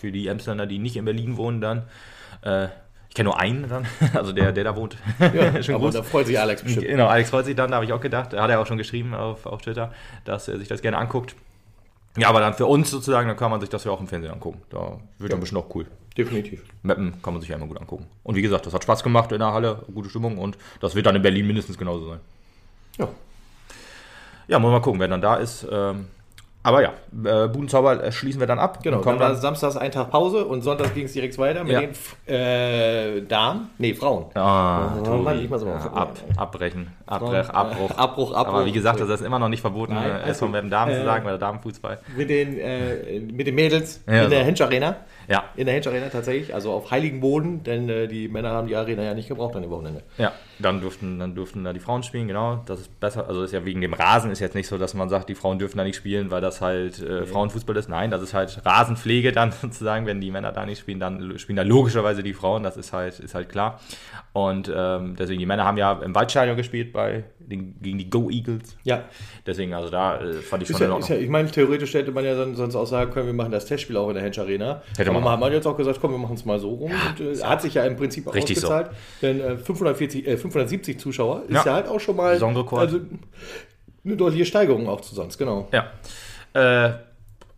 [0.00, 1.82] für die Emsländer, die nicht in Berlin wohnen, dann.
[2.42, 2.68] Äh,
[3.14, 4.96] ich kenne nur einen dann, also der, der da wohnt.
[5.20, 5.28] ja
[5.62, 5.94] Schönen aber Gruß.
[5.94, 6.88] da freut sich Alex bestimmt.
[6.88, 9.14] Genau, Alex freut sich dann, da habe ich auch gedacht, hat er auch schon geschrieben
[9.14, 9.92] auf, auf Twitter,
[10.24, 11.36] dass er sich das gerne anguckt.
[12.16, 14.32] Ja, aber dann für uns sozusagen, dann kann man sich das ja auch im Fernsehen
[14.32, 14.62] angucken.
[14.68, 15.86] Da wird dann bestimmt auch cool.
[16.18, 16.64] Definitiv.
[16.82, 18.06] Mappen kann man sich ja immer gut angucken.
[18.24, 21.06] Und wie gesagt, das hat Spaß gemacht in der Halle, gute Stimmung und das wird
[21.06, 22.20] dann in Berlin mindestens genauso sein.
[22.98, 23.08] Ja.
[24.48, 25.66] Ja, muss mal gucken, wer dann da ist.
[25.70, 26.06] Ähm,
[26.64, 26.88] aber ja,
[27.24, 28.82] äh, Budenzauber äh, schließen wir dann ab.
[28.82, 31.62] Genau, dann kommen war dann, samstags ein Tag Pause und sonntags ging es direkt weiter
[31.62, 31.80] mit Ja.
[31.82, 31.90] den
[32.26, 34.26] äh, Damen, nee, Frauen.
[34.34, 35.18] Ah, Oh.
[35.18, 37.90] Mann, ich aber ja, ab, abbrechen, Abbruch, Frauen, Abbruch.
[37.90, 38.34] äh, Abbruch, Abbruch.
[38.34, 40.56] Aber wie gesagt, das ist immer noch nicht verboten, Nein, äh, erst von gut.
[40.56, 41.98] Mappen Damen zu Äh, sagen, bei der Damenfußball.
[42.16, 44.46] Mit den, äh, mit den Mädels Ja, in der so.
[44.46, 44.96] Hensch Arena.
[45.28, 48.66] Ja, In der Hensch Arena tatsächlich, also auf heiligen Boden, denn äh, die Männer haben
[48.68, 50.02] die Arena ja nicht gebraucht an dem Wochenende.
[50.18, 52.62] ja, dann durften, dann durften da die Frauen spielen, genau.
[52.66, 53.28] Das ist besser.
[53.28, 55.58] Also ist ja wegen dem Rasen ist jetzt nicht so, dass man sagt, die Frauen
[55.58, 57.88] dürfen da nicht spielen, weil das halt äh, Frauenfußball ist.
[57.88, 61.56] Nein, das ist halt Rasenpflege dann sozusagen, wenn die Männer da nicht spielen, dann spielen
[61.56, 63.80] da logischerweise die Frauen, das ist halt, ist halt klar.
[64.32, 68.30] Und ähm, deswegen, die Männer haben ja im Waldstadion gespielt bei den, gegen die Go
[68.30, 68.76] Eagles.
[68.82, 69.04] Ja,
[69.46, 71.10] Deswegen, also da äh, fand ich schon ist in ja, Ordnung.
[71.10, 73.96] ja, ich meine, theoretisch hätte man ja sonst auch sagen können, wir machen das Testspiel
[73.98, 74.82] auch in der Hensch Arena.
[74.96, 76.90] Hätte Aber man hat man jetzt auch gesagt, komm, wir machen es mal so rum.
[76.90, 78.68] und, äh, hat sich ja im Prinzip auch Richtig so.
[78.68, 78.96] ausgezahlt.
[79.20, 81.64] Denn äh, 540, äh, 570 Zuschauer ist Ja.
[81.64, 82.38] ja halt auch schon mal
[82.80, 83.00] also,
[84.04, 85.68] eine deutliche Steigerung auch zu sonst, genau.
[85.72, 85.90] Ja.
[86.54, 86.94] Äh,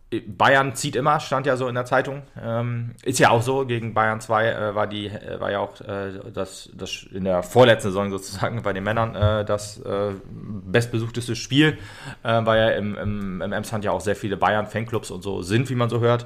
[0.09, 2.21] Bayern zieht immer, stand ja so in der Zeitung.
[2.41, 5.81] Ähm, ist ja auch so, gegen Bayern 2 äh, war, die, äh, war ja auch
[5.81, 11.35] äh, das, das in der vorletzten Saison sozusagen bei den Männern äh, das äh, bestbesuchteste
[11.35, 11.77] Spiel,
[12.23, 15.69] äh, weil ja im, im, im Emsland ja auch sehr viele Bayern-Fanclubs und so sind,
[15.69, 16.25] wie man so hört.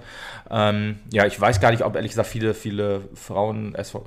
[0.52, 4.04] Ähm, ja, ich weiß gar nicht, ob ehrlich gesagt viele, viele Frauen, SV,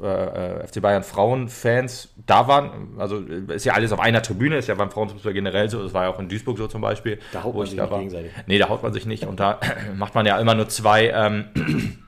[0.66, 2.94] FC Bayern Frauen-Fans da waren.
[2.98, 6.04] Also ist ja alles auf einer Tribüne, ist ja beim Frauenfußball generell so, das war
[6.04, 7.18] ja auch in Duisburg so zum Beispiel.
[7.32, 8.32] Da haut man ich sich nicht gegenseitig.
[8.46, 9.58] Nee, da haut man sich nicht und da
[9.96, 11.44] macht man ja immer nur zwei, ähm,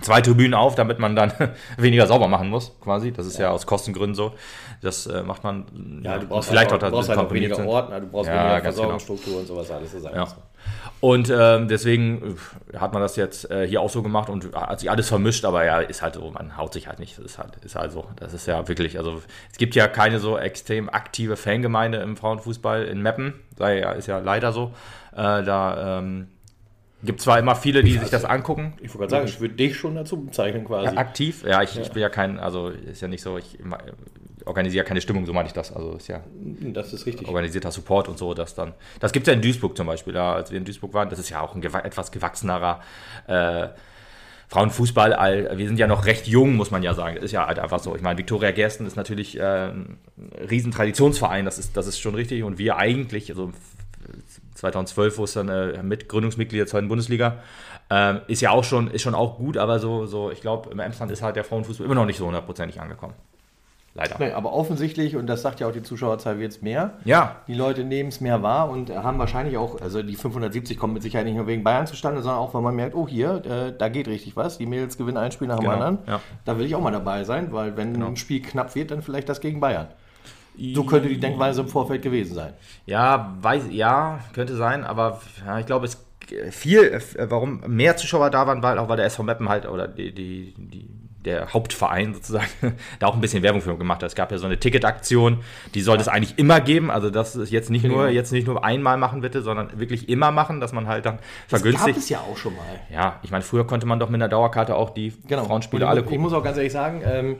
[0.00, 1.32] zwei Tribünen auf, damit man dann
[1.76, 3.12] weniger sauber machen muss, quasi.
[3.12, 4.34] Das ist ja, aus Kostengründen so.
[4.82, 7.66] Das äh, macht man Ja, du brauchst vielleicht halt auch, auch, brauchst halt auch weniger.
[7.66, 9.92] Ordner, du brauchst Ja, weniger Versorgungsstruktur und sowas alles.
[9.92, 10.26] Das ist Ja.
[10.26, 10.36] so.
[11.00, 12.36] Und ähm, deswegen
[12.72, 15.44] äh, hat man das jetzt äh, hier auch so gemacht und hat sich alles vermischt,
[15.44, 17.18] aber ja, ist halt so, man haut sich halt nicht.
[17.18, 18.06] Das ist halt, ist halt so.
[18.16, 22.84] Das ist ja wirklich, also es gibt ja keine so extrem aktive Fangemeinde im Frauenfußball
[22.84, 23.34] in Meppen.
[23.56, 24.72] Sei ja, ist ja leider so.
[25.12, 26.28] Äh, da ähm,
[27.02, 28.72] gibt zwar immer viele, die sich das angucken.
[28.80, 30.96] Ich wollte gerade sagen, ich würde dich schon dazu bezeichnen quasi.
[30.96, 31.44] Aktiv?
[31.46, 33.58] Ja, ich, ich bin ja kein, also ist ja nicht so, ich
[34.44, 35.72] organisiere ja keine Stimmung, so meine ich das.
[35.72, 36.22] Also ist ja
[36.62, 37.28] Das ist richtig.
[37.28, 38.74] organisierter Support und so, das dann.
[39.00, 41.18] Das gibt es ja in Duisburg zum Beispiel, da, als wir in Duisburg waren, das
[41.18, 42.80] ist ja auch ein etwas gewachsenerer
[43.26, 43.68] äh,
[44.48, 45.12] Frauenfußball.
[45.12, 47.16] all- Wir sind ja noch recht jung, muss man ja sagen.
[47.16, 47.96] Das ist ja halt einfach so.
[47.96, 49.98] Ich meine, Viktoria Gersten ist natürlich äh, ein
[50.48, 52.42] riesen Traditionsverein, das ist, das ist schon richtig.
[52.44, 53.50] Und wir eigentlich, also
[54.56, 57.36] 2012, wo es dann äh, mit Gründungsmitglied der zweiten Bundesliga,
[57.90, 60.80] ähm, ist ja auch schon, ist schon auch gut, aber so, so ich glaube, im
[60.80, 63.14] Emsland ist halt der Frauenfußball immer noch nicht so hundertprozentig angekommen.
[63.94, 64.16] Leider.
[64.18, 66.98] Nee, aber offensichtlich, und das sagt ja auch die Zuschauerzahl, wird es mehr.
[67.06, 70.92] Ja, Die Leute nehmen es mehr wahr und haben wahrscheinlich auch, also die 570 kommen
[70.92, 73.72] mit Sicherheit nicht nur wegen Bayern zustande, sondern auch, weil man merkt, oh hier, äh,
[73.76, 74.58] da geht richtig was.
[74.58, 75.98] Die Mädels gewinnen ein Spiel nach dem Genau, anderen.
[76.06, 76.20] ja.
[76.44, 78.08] Da will ich auch mal dabei sein, weil wenn Genau.
[78.08, 79.86] ein Spiel knapp wird, dann vielleicht das gegen Bayern.
[80.74, 82.52] So könnte die Denkweise im Vorfeld gewesen sein.
[82.86, 86.04] Ja, weiß, ja, könnte sein, aber ja, ich glaube, es
[86.50, 89.86] viel, äh, warum mehr Zuschauer da waren, weil auch weil der SV Meppen halt oder
[89.86, 90.88] die, die, die,
[91.24, 92.46] der Hauptverein sozusagen
[92.98, 94.08] da auch ein bisschen Werbung für gemacht hat.
[94.08, 95.38] Es gab ja so eine Ticketaktion,
[95.74, 96.90] die sollte es eigentlich immer geben.
[96.90, 100.30] Also das ist jetzt nicht nur jetzt nicht nur einmal machen bitte, sondern wirklich immer
[100.30, 101.98] machen, dass man halt dann Das gab vergünstigt.
[101.98, 102.64] es ja auch schon mal.
[102.92, 106.00] Ja, ich meine, früher konnte man doch mit einer Dauerkarte auch die Frauenspiele Und alle
[106.00, 106.22] ich, ich gucken.
[106.22, 107.36] muss auch ganz ehrlich sagen, ähm,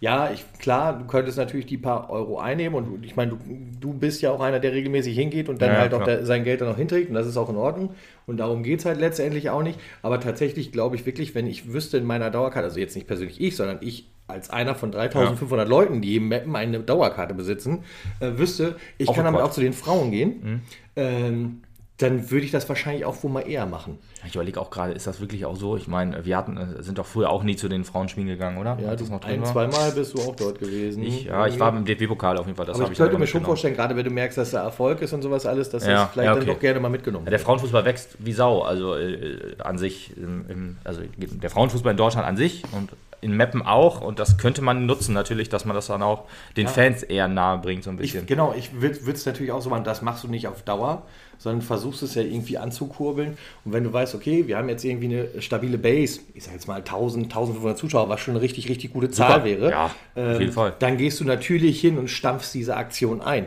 [0.00, 3.38] ja, ich, klar, du könntest natürlich die paar Euro einnehmen und ich meine, du,
[3.80, 6.16] du bist ja auch einer, der regelmäßig hingeht und dann Ja, halt auch klar.
[6.18, 7.94] der, sein Geld dann auch hinträgt und das ist auch in Ordnung
[8.26, 9.78] und darum geht es halt letztendlich auch nicht.
[10.02, 13.40] Aber tatsächlich glaube ich wirklich, wenn ich wüsste in meiner Dauerkarte, also jetzt nicht persönlich
[13.40, 17.84] ich, sondern ich als einer von 3500 Leuten, die im Mappen eine Dauerkarte besitzen,
[18.20, 19.50] äh, wüsste, ich Auch kann damit Rekord.
[19.52, 20.62] auch zu den Frauen gehen,
[20.96, 21.62] ähm,
[21.98, 23.98] dann würde ich das wahrscheinlich auch wohl mal eher machen.
[24.26, 25.76] Ich überlege auch gerade, ist das wirklich auch so?
[25.78, 28.76] Ich meine, wir hatten, äh, sind doch früher auch nie zu den Frauenspielen gegangen, oder?
[28.80, 29.52] Ja, das noch ein, war?
[29.52, 31.02] zweimal bist du auch dort gewesen.
[31.02, 32.66] Ich, ja, ich war im DFB-Pokal auf jeden Fall.
[32.66, 35.14] Das Aber ich könnte mir schon vorstellen, gerade wenn du merkst, dass da Erfolg ist
[35.14, 36.52] und sowas alles, dass Ja, das vielleicht ja, dann okay.
[36.52, 38.60] doch gerne mal mitgenommen Ja, der Frauenfußball wächst wie Sau.
[38.60, 43.32] Also äh, an sich, im, im, also der Frauenfußball in Deutschland an sich und in
[43.36, 44.00] Meppen auch.
[44.00, 46.24] Und das könnte man nutzen natürlich, dass man das dann auch
[46.56, 48.22] den Fans eher nahe bringt, so ein bisschen.
[48.22, 51.02] Ich, genau, ich würde es natürlich auch so machen, das machst du nicht auf Dauer,
[51.38, 53.36] sondern versuchst es ja irgendwie anzukurbeln.
[53.64, 56.68] Und wenn du weißt, okay, wir haben jetzt irgendwie eine stabile Base, ich sag jetzt
[56.68, 59.44] mal 1000, 1500 Zuschauer, was schon eine richtig, richtig gute Zahl Super.
[59.44, 60.74] wäre, Ja, Fall.
[60.78, 63.46] dann gehst du natürlich hin und stampfst diese Aktion ein.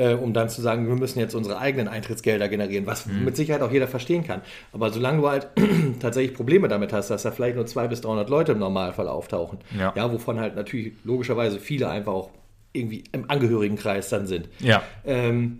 [0.00, 3.24] Äh, Um dann zu sagen, wir müssen jetzt unsere eigenen Eintrittsgelder generieren, was Mhm.
[3.24, 4.40] mit Sicherheit auch jeder verstehen kann.
[4.72, 5.48] Aber solange du halt
[6.00, 9.58] tatsächlich Probleme damit hast, dass da vielleicht nur 200 bis 300 Leute im Normalfall auftauchen,
[9.78, 9.92] Ja.
[9.96, 12.30] ja, wovon halt natürlich logischerweise viele einfach auch
[12.72, 14.82] irgendwie im Angehörigenkreis dann sind, Ja.
[15.04, 15.58] ähm,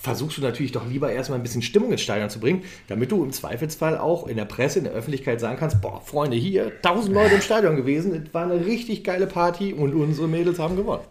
[0.00, 3.24] versuchst du natürlich doch lieber erstmal ein bisschen Stimmung ins Stadion zu bringen, damit du
[3.24, 7.12] im Zweifelsfall auch in der Presse, in der Öffentlichkeit sagen kannst, boah, Freunde, hier, tausend
[7.14, 11.02] Leute im Stadion gewesen, es war eine richtig geile Party und unsere Mädels haben gewonnen.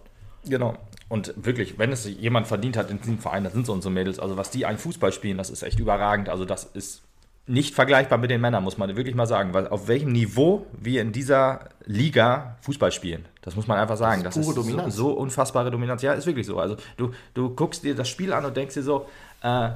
[0.48, 0.76] Genau.
[1.08, 4.20] Und wirklich, wenn es jemand verdient hat in diesem Verein, das sind so unsere Mädels.
[4.20, 6.30] Also was die einen Fußball spielen, das ist echt überragend.
[6.30, 7.04] Also das ist
[7.48, 9.54] nicht vergleichbar mit den Männern, muss man wirklich mal sagen.
[9.54, 14.24] Weil auf welchem Niveau wir in dieser Liga Fußball spielen, das muss man einfach sagen.
[14.24, 14.96] Das Das ist, ist pure Dominanz.
[14.96, 16.02] So, so unfassbare Dominanz.
[16.02, 16.60] Ja, ist wirklich so.
[16.60, 19.08] Also du, du guckst dir das Spiel an und denkst dir so,
[19.44, 19.70] äh,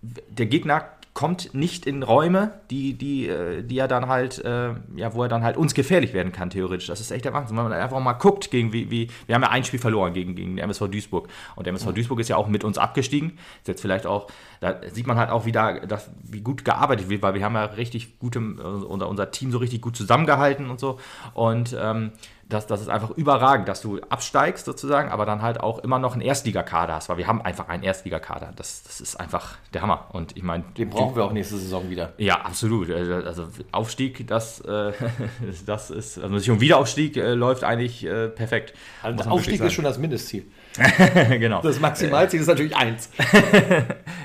[0.00, 0.84] der Gegner
[1.18, 5.28] kommt nicht in Räume, die, die, äh, die er dann halt, äh, ja, wo er
[5.28, 6.86] dann halt uns gefährlich werden kann, theoretisch.
[6.86, 7.56] Das ist echt der Wahnsinn.
[7.56, 10.36] Wenn man einfach mal guckt, gegen wie, wie, wir haben ja ein Spiel verloren gegen,
[10.36, 11.26] gegen den MSV Duisburg.
[11.56, 13.36] Und der MSV Duisburg ist ja auch mit uns abgestiegen.
[13.62, 14.28] Ist jetzt vielleicht auch,
[14.60, 17.64] da sieht man halt auch wieder, dass, wie gut gearbeitet wird, weil wir haben ja
[17.64, 21.00] richtig gute, unser, unser Team so richtig gut zusammengehalten und so.
[21.34, 22.12] Und ähm,
[22.48, 26.14] das, das ist einfach überragend, dass du absteigst sozusagen, aber dann halt auch immer noch
[26.14, 28.52] einen Erstligakader hast, weil wir haben einfach einen Erstligakader.
[28.56, 30.06] Das, das ist einfach der Hammer.
[30.12, 32.14] Und ich meine, Den brauchen wir auch nächste Saison wieder.
[32.16, 32.90] ja, absolut.
[32.90, 34.92] Also also Aufstieg, das, äh,
[35.66, 38.74] das ist, also schon Wiederaufstieg äh, läuft eigentlich äh, perfekt.
[39.02, 40.46] Also Aufstieg ist schon das Mindestziel.
[41.38, 41.60] genau.
[41.62, 43.10] Das Maximalziel ist natürlich eins.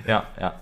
[0.07, 0.53] Ja, ja.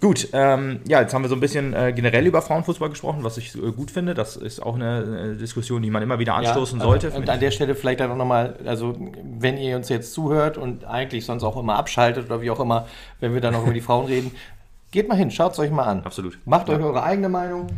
[0.00, 3.38] Gut, ähm, ja, jetzt haben wir so ein bisschen äh, generell über Frauenfußball gesprochen, was
[3.38, 4.14] ich äh, gut finde.
[4.14, 7.06] Das ist auch eine, äh, Diskussion, die man immer wieder anstoßen Ja, sollte.
[7.06, 8.96] Also, und an der Stelle vielleicht dann auch nochmal, also
[9.38, 12.86] wenn ihr uns jetzt zuhört und eigentlich sonst auch immer abschaltet oder wie auch immer,
[13.20, 14.32] wenn wir dann noch über die Frauen reden,
[14.90, 16.02] geht mal hin, schaut es euch mal an.
[16.04, 16.38] Absolut.
[16.44, 17.68] Macht euch eure eigene Meinung.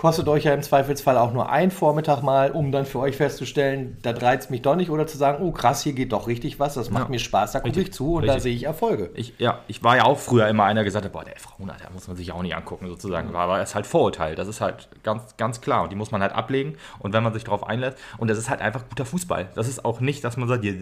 [0.00, 3.98] Kostet euch ja im Zweifelsfall auch nur ein Vormittag mal, um dann für euch festzustellen,
[4.00, 6.72] da reizt mich doch nicht oder zu sagen, oh krass, hier geht doch richtig was,
[6.72, 7.10] das macht Ja.
[7.10, 8.42] mir Spaß, da gucke ich zu und da Richtig.
[8.44, 9.10] sehe ich Erfolge.
[9.12, 11.66] Ich, ja, ich war ja auch früher immer einer, der gesagt hat, boah, der Frauen,
[11.68, 13.34] da muss man sich auch nicht angucken, sozusagen.
[13.36, 14.36] Aber es ist halt Vorurteil.
[14.36, 15.82] Das ist halt ganz, ganz klar.
[15.82, 16.76] Und die muss man halt ablegen.
[17.00, 19.48] Und wenn man sich darauf einlässt, und das ist halt einfach guter Fußball.
[19.54, 20.72] Das ist auch nicht, dass man sagt, das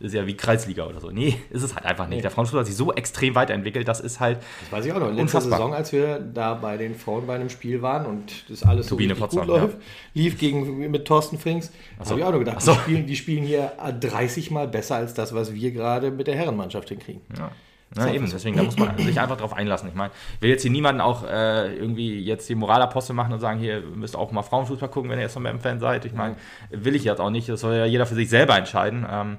[0.00, 1.10] ist ja wie Kreisliga oder so.
[1.10, 2.24] Nee, ist es halt einfach nicht.
[2.24, 4.36] Der Frauenfußball hat sich so extrem weiterentwickelt, das ist halt.
[4.64, 5.06] Das weiß ich auch noch.
[5.06, 5.58] Letzte Unfassbar.
[5.58, 8.90] Saison, als wir da bei den Frauen bei einem Spiel waren und das alles so
[8.90, 9.76] Turbine richtig Potsdam, gut läuft,
[10.14, 12.10] lief gegen, mit Thorsten Frings, so.
[12.10, 12.72] habe ich auch noch gedacht, Ach so.
[12.72, 16.36] die, spielen, die spielen hier 30 Mal besser als das, was wir gerade mit der
[16.36, 17.22] Herrenmannschaft hinkriegen.
[17.38, 17.50] Ja.
[17.96, 19.88] Ja, eben, deswegen, da muss man sich einfach drauf einlassen.
[19.88, 23.58] Ich meine, will jetzt hier niemanden auch äh, irgendwie jetzt die Moralapostel machen und sagen,
[23.58, 26.04] hier, ihr müsst auch mal Frauenfußball gucken, wenn ihr jetzt von fan seid.
[26.04, 26.36] Ich meine,
[26.70, 27.48] will ich jetzt auch nicht.
[27.48, 29.04] Das soll ja jeder für sich selber entscheiden.
[29.10, 29.38] Ähm,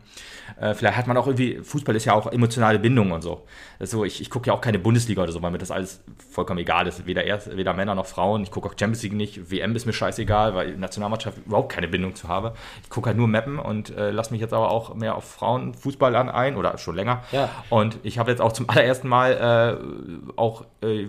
[0.60, 3.46] äh, vielleicht hat man auch irgendwie, Fußball ist ja auch emotionale Bindung und so.
[3.80, 5.72] Das ist so ich ich gucke ja auch keine Bundesliga oder so, weil mir das
[5.72, 7.06] alles vollkommen egal ist.
[7.06, 8.44] Weder, erst, weder Männer noch Frauen.
[8.44, 9.50] Ich gucke auch Champions League nicht.
[9.50, 12.54] WM ist mir scheißegal, weil Nationalmannschaft überhaupt keine Bindung zu habe.
[12.84, 16.16] Ich gucke halt nur Mappen und äh, lasse mich jetzt aber auch mehr auf Frauenfußball
[16.16, 17.24] an ein oder schon länger.
[17.32, 17.50] Ja.
[17.70, 21.08] Und ich habe jetzt jetzt auch zum allerersten Mal äh, auch äh,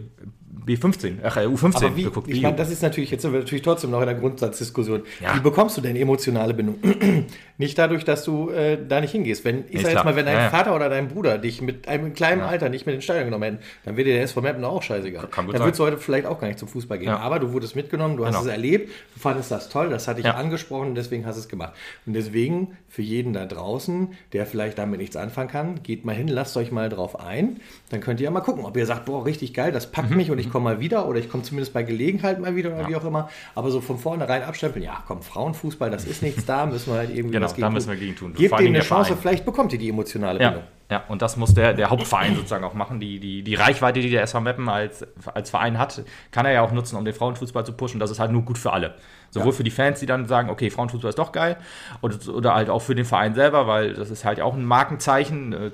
[0.67, 2.29] B15, ach, äh, U15 Aber wie, geguckt.
[2.29, 5.03] ich meine, das ist natürlich, jetzt sind wir natürlich trotzdem noch in der Grundsatzdiskussion.
[5.21, 5.35] Ja.
[5.35, 6.77] Wie bekommst du denn emotionale Bindung?
[7.59, 9.45] nicht dadurch, dass du äh, da nicht hingehst.
[9.45, 10.51] Wenn, ich Ist sag jetzt mal, wenn dein Ja, ja.
[10.51, 13.59] Vater oder dein Bruder dich mit einem kleinen Alter nicht mit ins Stadion genommen hätten,
[13.85, 15.27] dann wäre dir der SV Meppen auch scheißegal.
[15.29, 17.09] Kann dann würdest du heute vielleicht auch gar nicht zum Fußball gehen.
[17.09, 17.19] Ja.
[17.19, 18.45] Aber du wurdest mitgenommen, du hast Genau.
[18.45, 20.35] es erlebt, du fandest das toll, das hat dich Ja.
[20.35, 21.73] angesprochen, deswegen hast du es gemacht.
[22.07, 26.29] Und deswegen, für jeden da draußen, der vielleicht damit nichts anfangen kann, geht mal hin,
[26.29, 27.61] lasst euch mal drauf ein.
[27.91, 29.93] Dann könnt ihr ja mal gucken, ob ihr sagt, boah, richtig geil, das Mhm.
[29.93, 32.75] packt mich und ich komme mal wieder oder ich komme zumindest bei Gelegenheit mal wieder
[32.75, 33.29] oder wie auch immer.
[33.55, 37.11] Aber so von vornherein abstempeln, ja, komm, Frauenfußball, das ist nichts da, müssen wir halt
[37.11, 38.35] irgendwie Genau, was da müssen wir gegen tun.
[38.35, 39.21] Gebt ihm eine Chance, Verein.
[39.23, 40.65] vielleicht bekommt ihr die emotionale Ja, Bindung.
[40.65, 43.01] ja, und das muss der, der Hauptverein sozusagen auch machen.
[43.01, 46.63] Die, die, die Reichweite, die der SV Meppen als, als Verein hat, kann er ja
[46.63, 48.01] auch nutzen, um den Frauenfußball zu pushen.
[48.01, 48.95] Das ist halt nur gut für alle.
[49.31, 49.57] Sowohl Ja.
[49.57, 51.57] für die Fans, die dann sagen, okay, Frauenfußball ist doch geil,
[52.03, 55.53] oder, oder halt auch für den Verein selber, weil das ist halt auch ein Markenzeichen.
[55.53, 55.71] Äh,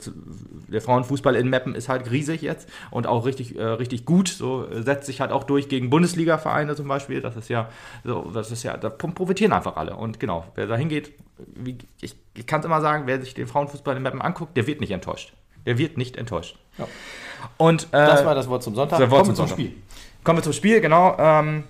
[0.69, 4.29] Der Frauenfußball in Meppen ist halt riesig jetzt und auch richtig, äh, richtig gut.
[4.29, 7.21] So äh, setzt sich halt auch durch gegen Bundesliga-Vereine zum Beispiel.
[7.21, 7.69] Das ist ja,
[8.05, 9.97] so, das ist ja, da profitieren einfach alle.
[9.97, 11.11] Und genau, wer da hingeht,
[11.47, 14.67] wie, ich, ich kann es immer sagen, wer sich den Frauenfußball in Meppen anguckt, der
[14.67, 15.33] wird nicht enttäuscht.
[15.67, 16.57] Der wird nicht enttäuscht.
[16.79, 16.87] Ja.
[17.57, 18.99] Und äh, Das war das Wort zum Sonntag.
[19.01, 19.67] Wort Kommen wir zum Sonntag.
[20.25, 21.17] Kommen wir zum Spiel, genau.
[21.19, 21.65] Ähm,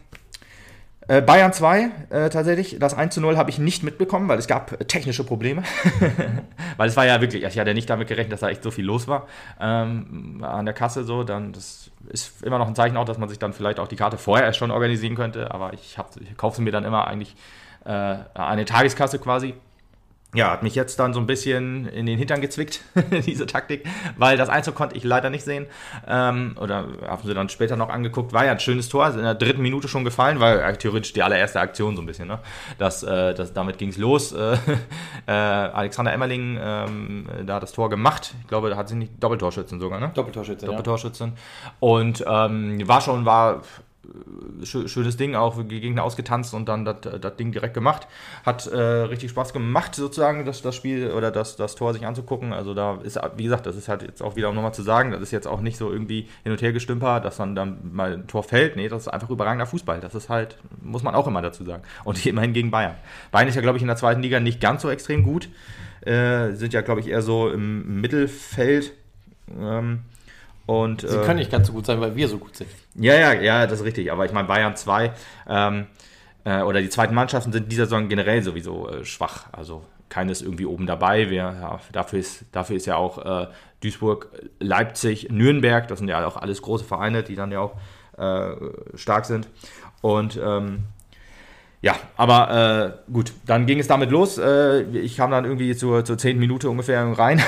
[1.09, 2.77] äh, Bayern 2, äh, tatsächlich.
[2.79, 5.63] Das 1 zu 0 habe ich nicht mitbekommen, weil es gab äh, technische Probleme.
[6.77, 8.71] weil es war ja wirklich, ich hatte ja nicht damit gerechnet, dass da echt so
[8.71, 9.27] viel los war
[9.61, 11.25] ähm, an der Kasse so.
[11.25, 13.97] Dann, das ist immer noch ein Zeichen auch, dass man sich dann vielleicht auch die
[13.97, 15.51] Karte vorher schon organisieren könnte.
[15.51, 17.35] Aber ich, hab- ich kaufe sie mir dann immer eigentlich
[17.89, 19.55] äh, eine Tageskasse quasi.
[20.35, 22.83] Ja, hat mich jetzt dann so ein bisschen in den Hintern gezwickt,
[23.27, 23.87] diese Taktik,
[24.19, 25.65] weil das Einzug konnte ich leider nicht sehen.
[26.07, 28.35] Ähm, oder haben sie dann später noch angeguckt.
[28.35, 31.15] War ja ein schönes Tor, ist in der dritten Minute schon gefallen, weil äh, theoretisch
[31.15, 32.29] die allererste Aktion so ein bisschen.
[32.29, 32.41] Ne?
[32.77, 34.33] Das, äh, das, damit ging es los.
[34.33, 34.59] Äh,
[35.27, 38.35] äh, Alexander Emmerling ähm, da hat das Tor gemacht.
[38.43, 40.11] Ich glaube, da hat sie nicht Doppeltorschützen sogar, ne?
[40.13, 40.73] Doppeltorschütze, ja.
[40.73, 41.33] Doppeltorschützen.
[41.81, 43.63] Und ähm, war schon, war
[44.65, 48.07] schönes Ding, auch gegen Gegner ausgetanzt und dann das das Ding direkt gemacht.
[48.45, 52.53] Hat äh, richtig Spaß gemacht, sozusagen, das, das Spiel oder das, das Tor sich anzugucken.
[52.53, 55.11] Also da ist, wie gesagt, das ist halt jetzt auch wieder, um nochmal zu sagen,
[55.11, 58.15] das ist jetzt auch nicht so irgendwie hin und her gestümper, dass dann, dann mal
[58.15, 58.77] ein Tor fällt.
[58.77, 60.01] Nee, das ist einfach überragender Fußball.
[60.01, 61.83] Das ist halt, muss man auch immer dazu sagen.
[62.05, 62.95] Und immerhin gegen Bayern.
[63.31, 65.49] Bayern ist ja, glaube ich, in der zweiten Liga nicht ganz so extrem gut.
[66.01, 68.93] Äh, sind ja, glaube ich, eher so im Mittelfeld.
[69.59, 70.01] Ähm,
[70.69, 72.69] und, Sie äh, können nicht ganz so gut sein, weil wir so gut sind.
[72.95, 74.13] ja, ja, ja, das ist richtig.
[74.13, 75.13] Aber ich meine, Bayern 2
[75.49, 75.87] ähm,
[76.45, 79.47] äh, oder die zweiten Mannschaften sind dieser Saison generell sowieso äh, schwach.
[79.51, 81.31] Also keines irgendwie oben dabei.
[81.31, 83.47] Wir, ja, dafür, ist, dafür ist ja auch äh,
[83.81, 84.29] Duisburg,
[84.61, 87.77] Leipzig, Nürnberg, das sind ja auch alles große Vereine, die dann ja auch
[88.19, 88.55] äh,
[88.95, 89.49] stark sind.
[90.03, 90.85] Und ähm,
[91.81, 94.37] ja, aber äh, gut, dann ging es damit los.
[94.37, 96.37] Äh, ich kam dann irgendwie zur, zur 10.
[96.37, 97.41] Minute ungefähr rein.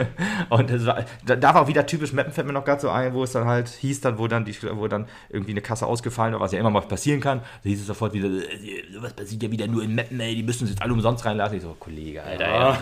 [0.50, 3.12] und es war, da, war auch wieder typisch Mappen fällt mir noch gerade so ein,
[3.12, 6.32] wo es dann halt hieß, dann, wo dann die, wo dann irgendwie eine Kasse ausgefallen
[6.32, 7.40] war, was ja immer mal passieren kann.
[7.40, 10.44] Da hieß es sofort wieder, äh, was passiert ja wieder nur in Mappen, ey, die
[10.44, 11.56] müssen uns jetzt alle umsonst reinlassen.
[11.56, 12.78] Ich so, Kollege, Alter, ja.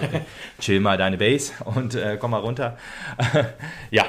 [0.59, 2.77] chill mal deine Base und äh, komm mal runter.
[3.91, 4.05] ja.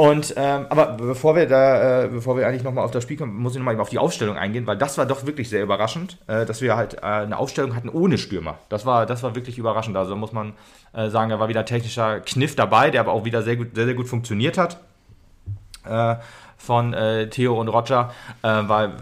[0.00, 3.36] Und ähm, aber bevor wir da, äh, bevor wir eigentlich nochmal auf das Spiel kommen,
[3.36, 6.46] muss ich nochmal auf die Aufstellung eingehen, weil das war doch wirklich sehr überraschend, äh,
[6.46, 8.56] dass wir halt äh, eine Aufstellung hatten ohne Stürmer.
[8.70, 9.98] Das war, das war wirklich überraschend.
[9.98, 10.54] Also muss man
[10.94, 13.84] äh, sagen, da war wieder technischer Kniff dabei, der aber auch wieder sehr gut, sehr,
[13.84, 14.80] sehr gut funktioniert hat.
[15.84, 16.14] Äh,
[16.56, 18.10] von äh, Theo und Roger,
[18.40, 18.94] weil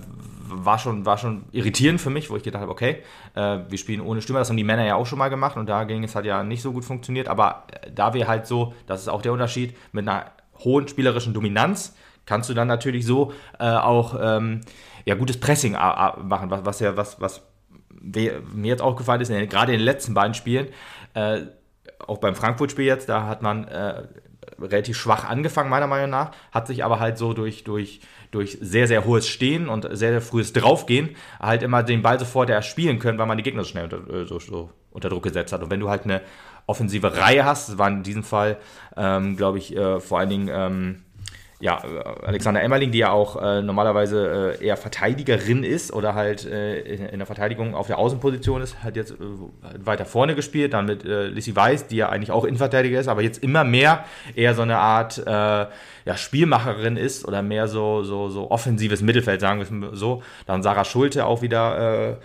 [0.51, 3.03] war schon, war schon irritierend für mich, wo ich gedacht habe, okay,
[3.35, 5.69] äh, wir spielen ohne Stürmer, das haben die Männer ja auch schon mal gemacht und
[5.69, 9.03] da ging es halt ja nicht so gut funktioniert, aber da wir halt so, das
[9.03, 10.25] ist auch der Unterschied, mit einer
[10.65, 11.97] hohen spielerischen Dominanz.
[12.27, 14.61] Kannst du dann natürlich so äh, auch ähm,
[15.07, 17.43] ja, gutes Pressing machen, was, was ja, was, was
[18.01, 20.69] mir jetzt aufgefallen ist, in den- gerade in den letzten beiden Spielen,
[21.15, 21.41] äh,
[22.07, 24.03] auch beim Frankfurt-Spiel jetzt, da hat man äh,
[24.61, 28.87] relativ schwach angefangen, meiner Meinung nach, hat sich aber halt so durch, durch, durch sehr,
[28.87, 31.11] sehr hohes Stehen und sehr, sehr frühes Draufgehen
[31.41, 34.11] halt immer den Ball sofort erst spielen können, weil man die Gegner so schnell unter,
[34.13, 35.63] äh, so, so unter Druck gesetzt hat.
[35.63, 36.21] Und wenn du halt eine
[36.67, 38.59] offensive Reihe hast, das war in diesem Fall,
[38.97, 41.03] ähm, glaube ich, äh, vor allen Dingen ähm,
[41.61, 41.83] ja,
[42.23, 47.19] Alexander Emmerling, die ja auch äh, normalerweise äh, eher Verteidigerin ist oder halt äh, in,
[47.19, 49.17] der Verteidigung auf der Außenposition ist, hat jetzt äh,
[49.85, 53.23] weiter vorne gespielt, dann mit äh, Lissy Weiß, die ja eigentlich auch Innenverteidiger ist, aber
[53.23, 54.05] jetzt immer mehr
[54.37, 59.41] eher so eine Art äh, ja, Spielmacherin ist oder mehr so, so, so offensives Mittelfeld,
[59.41, 60.23] sagen wir es so.
[60.47, 62.17] Dann Sarah Schulte auch wieder äh,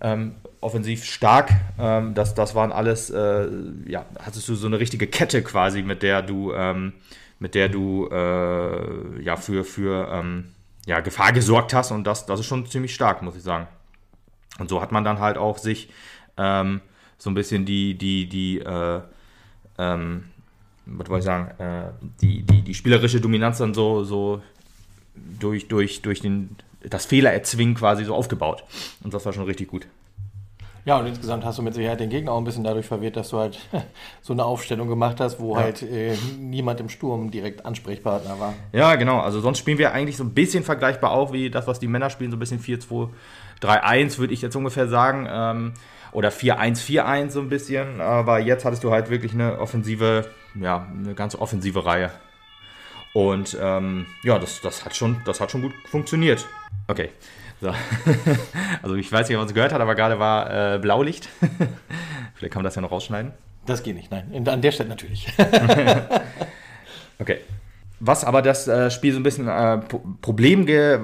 [0.00, 1.50] ähm, offensiv stark.
[1.78, 6.22] Ähm, das, das waren alles, ja, hattest du so eine richtige Kette quasi, mit der
[6.22, 6.94] du, ähm,
[7.38, 10.52] mit der du äh, ja für, für ähm,
[10.86, 13.66] ja, Gefahr gesorgt hast und das, das ist schon ziemlich stark, muss ich sagen.
[14.58, 15.90] Und so hat man dann halt auch sich
[16.36, 16.80] ähm,
[17.18, 19.00] so ein bisschen die, die, die, äh,
[19.78, 20.24] ähm,
[20.86, 24.42] was wollte ich sagen, äh, die, die, die spielerische Dominanz dann so, so
[25.14, 28.64] durch, durch, durch den, das Fehler erzwingen quasi so aufgebaut.
[29.02, 29.86] Und das war schon richtig gut.
[30.86, 33.30] Ja, und insgesamt hast du mit Sicherheit den Gegner auch ein bisschen dadurch verwirrt, dass
[33.30, 33.58] du halt
[34.22, 35.62] so eine Aufstellung gemacht hast, wo Ja.
[35.64, 38.54] halt äh, niemand im Sturm direkt Ansprechpartner war.
[38.72, 39.18] Ja, genau.
[39.20, 42.08] Also sonst spielen wir eigentlich so ein bisschen vergleichbar auch wie das, was die Männer
[42.08, 45.26] spielen, so ein bisschen 4-2-3-1, würde ich jetzt ungefähr sagen.
[45.28, 45.72] Ähm,
[46.12, 48.00] oder 4-1-4-1 so ein bisschen.
[48.00, 52.10] Aber jetzt hattest du halt wirklich eine offensive, ja, eine ganz offensive Reihe.
[53.12, 56.46] Und ähm, ja, das, das, hat schon, das hat schon gut funktioniert.
[56.86, 57.10] Okay.
[57.60, 57.72] So.
[58.82, 61.28] also ich weiß nicht, ob man es gehört hat, aber gerade war äh, Blaulicht.
[62.34, 63.32] Vielleicht kann man das ja noch rausschneiden.
[63.64, 64.30] Das geht nicht, nein.
[64.32, 65.26] In, an der Stelle natürlich.
[67.18, 67.38] Okay.
[67.98, 70.98] Was aber das äh, Spiel so ein bisschen äh, Pro- Problem ge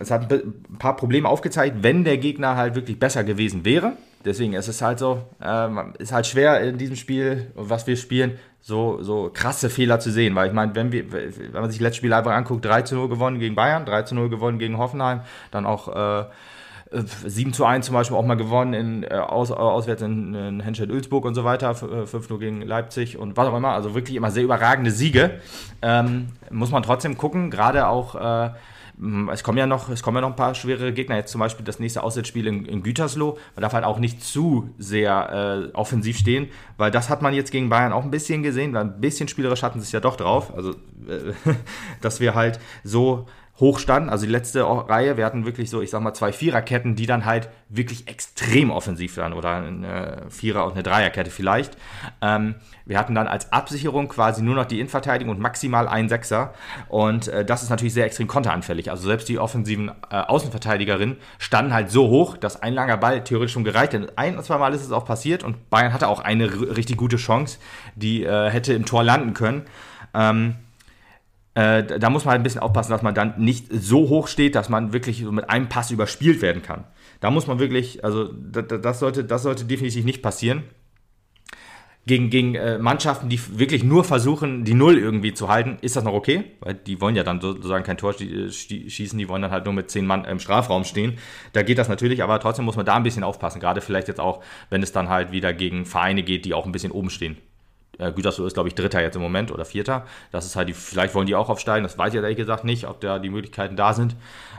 [0.00, 3.92] es hat ein paar Probleme aufgezeigt, wenn der Gegner halt wirklich besser gewesen wäre.
[4.24, 8.38] Deswegen ist es halt so, ähm, ist halt schwer in diesem Spiel, was wir spielen,
[8.66, 10.34] so, so krasse Fehler zu sehen.
[10.34, 12.94] Weil ich meine, wenn, wir, wenn man sich das letzte Spiel einfach anguckt, 3 zu
[12.94, 16.24] 0 gewonnen gegen Bayern, 3 zu 0 gewonnen gegen Hoffenheim, dann auch äh,
[17.26, 20.60] 7 zu 1 zum Beispiel auch mal gewonnen, in, äh, aus, äh, auswärts in, in
[20.60, 23.72] Henschel-Ulzburg und so weiter, f- äh, 5-0 gegen Leipzig und was auch immer.
[23.72, 25.40] Also wirklich immer sehr überragende Siege.
[25.82, 28.14] Ähm, muss man trotzdem gucken, gerade auch.
[28.14, 28.50] Äh,
[29.32, 31.16] es kommen, ja noch, es kommen ja noch ein paar schwere Gegner.
[31.16, 33.38] Jetzt zum Beispiel das nächste Auswärtsspiel in, in Gütersloh.
[33.54, 37.50] Man darf halt auch nicht zu sehr äh, offensiv stehen, weil das hat man jetzt
[37.50, 38.72] gegen Bayern auch ein bisschen gesehen.
[38.72, 40.54] weil Ein bisschen spielerisch hatten sie es ja doch drauf.
[40.54, 41.32] Also, äh,
[42.00, 43.26] dass wir halt so
[43.60, 44.08] hoch standen.
[44.08, 47.24] Also die letzte Reihe, wir hatten wirklich so, ich sag mal, zwei Viererketten, die dann
[47.24, 49.32] halt wirklich extrem offensiv waren.
[49.32, 51.76] Oder eine Vierer- und eine Dreierkette vielleicht.
[52.20, 56.52] Ähm, wir hatten dann als Absicherung quasi nur noch die Innenverteidigung und maximal einen Sechser.
[56.88, 58.90] Und äh, das ist natürlich sehr extrem konteranfällig.
[58.90, 63.52] Also selbst die offensiven äh, Außenverteidigerinnen standen halt so hoch, dass ein langer Ball theoretisch
[63.52, 64.12] schon gereicht hätte.
[64.16, 67.58] Ein, zwei Mal ist es auch passiert und Bayern hatte auch eine richtig gute Chance,
[67.94, 69.62] die äh, hätte im Tor landen können.
[70.12, 70.56] Ähm,
[71.54, 74.54] äh, da muss man halt ein bisschen aufpassen, dass man dann nicht so hoch steht,
[74.54, 76.84] dass man wirklich so mit einem Pass überspielt werden kann.
[77.20, 80.64] Da muss man wirklich, also da- da- das sollte, das sollte definitiv nicht passieren.
[82.06, 86.04] Gegen, gegen äh, Mannschaften, die wirklich nur versuchen, die Null irgendwie zu halten, ist das
[86.04, 89.50] noch okay, weil die wollen ja dann sozusagen kein Tor schie- schießen, die wollen dann
[89.50, 91.14] halt nur mit zehn Mann im Strafraum stehen.
[91.54, 94.20] Da geht das natürlich, aber trotzdem muss man da ein bisschen aufpassen, gerade vielleicht jetzt
[94.20, 97.38] auch, wenn es dann halt wieder gegen Vereine geht, die auch ein bisschen oben stehen.
[97.98, 100.06] Äh, Gütersloh ist, glaube ich, Dritter jetzt im Moment oder Vierter.
[100.32, 102.64] Das ist halt die, vielleicht wollen die auch aufsteigen, das weiß ich jetzt ehrlich gesagt
[102.64, 104.16] nicht, ob da die Möglichkeiten da sind.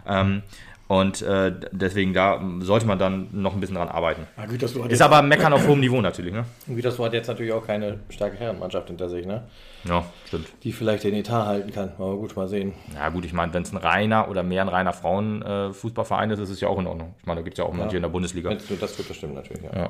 [0.08, 0.44] Ähm,
[0.88, 4.28] und äh, deswegen da sollte man dann noch ein bisschen dran arbeiten.
[4.38, 6.46] Ja, Gütersloh hat, Ist jetzt, aber Meckern auf hohem Niveau natürlich, ne?
[6.68, 9.48] Gütersloh hat jetzt natürlich auch keine starke Herrenmannschaft hinter sich, ne?
[9.84, 10.48] Ja, stimmt.
[10.64, 11.94] die vielleicht den Etat halten kann.
[11.98, 12.74] Aber gut, mal sehen.
[12.94, 16.50] Ja gut, ich meine, wenn es ein reiner oder mehr ein reiner Frauenfußballverein ist, ist
[16.50, 17.16] es ja auch in Ordnung.
[17.20, 18.50] Ich meine, da gibt es ja auch manche in der Bundesliga.
[18.50, 18.70] Nur das
[19.00, 19.64] wird, das stimmt natürlich.
[19.64, 19.76] Ja.
[19.76, 19.90] Ja,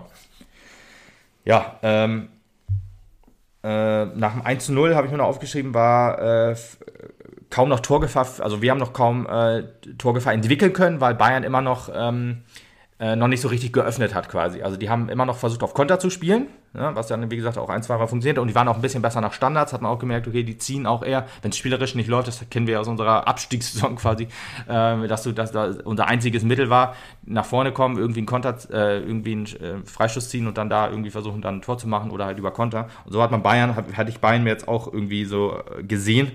[1.44, 2.30] ja ähm,
[3.66, 6.56] äh, nach dem 1 zu 0 habe ich mir noch aufgeschrieben, war äh,
[7.50, 9.64] kaum noch Torgefahr, also wir haben noch kaum äh,
[9.98, 12.44] Torgefahr entwickeln können, weil Bayern immer noch, ähm,
[12.98, 14.62] äh, noch nicht so richtig geöffnet hat quasi.
[14.62, 17.58] Also die haben immer noch versucht auf Konter zu spielen, ne, was dann wie gesagt
[17.58, 19.82] auch ein, zwei Mal funktioniert und die waren auch ein bisschen besser nach Standards, hat
[19.82, 22.68] man auch gemerkt, okay, die ziehen auch eher, wenn es spielerisch nicht läuft, das kennen
[22.68, 24.30] wir aus unserer Abstiegssaison quasi,
[24.70, 28.56] äh, dass du, dass da unser einziges Mittel war, nach vorne kommen, irgendwie einen Konter,
[28.72, 31.90] äh, irgendwie einen äh, Freischuss ziehen und dann da irgendwie versuchen, dann ein Tor zu
[31.90, 32.88] machen oder halt über Konter.
[33.04, 35.84] Und so hat man Bayern, hat, hatte ich Bayern mir jetzt auch irgendwie so äh,
[35.84, 36.32] gesehen.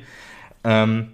[0.62, 1.12] Ähm,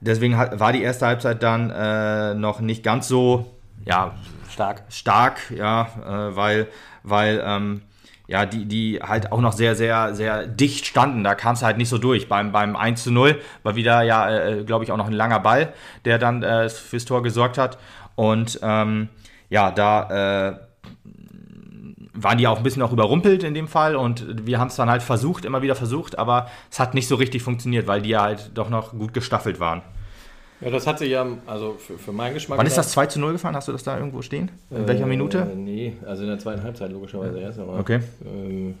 [0.00, 3.46] deswegen hat, war die erste Halbzeit dann äh, noch nicht ganz so,
[3.84, 4.14] ja,
[4.50, 4.82] Stark.
[4.88, 6.68] stark, ja, äh, weil,
[7.02, 7.82] weil ähm,
[8.26, 11.24] ja, die, die halt auch noch sehr, sehr, sehr dicht standen.
[11.24, 12.28] Da kam es halt nicht so durch.
[12.28, 15.40] Beim, beim 1 zu 0 war wieder, ja, äh, glaube ich, auch noch ein langer
[15.40, 17.78] Ball, der dann äh, fürs Tor gesorgt hat.
[18.14, 19.08] Und ähm,
[19.50, 20.58] ja, da äh,
[22.14, 24.88] waren die auch ein bisschen auch überrumpelt in dem Fall und wir haben es dann
[24.88, 28.22] halt versucht, immer wieder versucht, aber es hat nicht so richtig funktioniert, weil die ja
[28.22, 29.82] halt doch noch gut gestaffelt waren.
[30.64, 32.58] Ja, das hat sich ja, also für, für meinen Geschmack.
[32.58, 33.54] Wann ist das 2 zu 0 gefallen?
[33.54, 34.50] Hast du das da irgendwo stehen?
[34.70, 35.46] In welcher Äh, Minute?
[35.54, 37.58] Nee, also in der zweiten Halbzeit logischerweise erst.
[37.58, 38.00] Aber, Okay.
[38.24, 38.74] Ähm,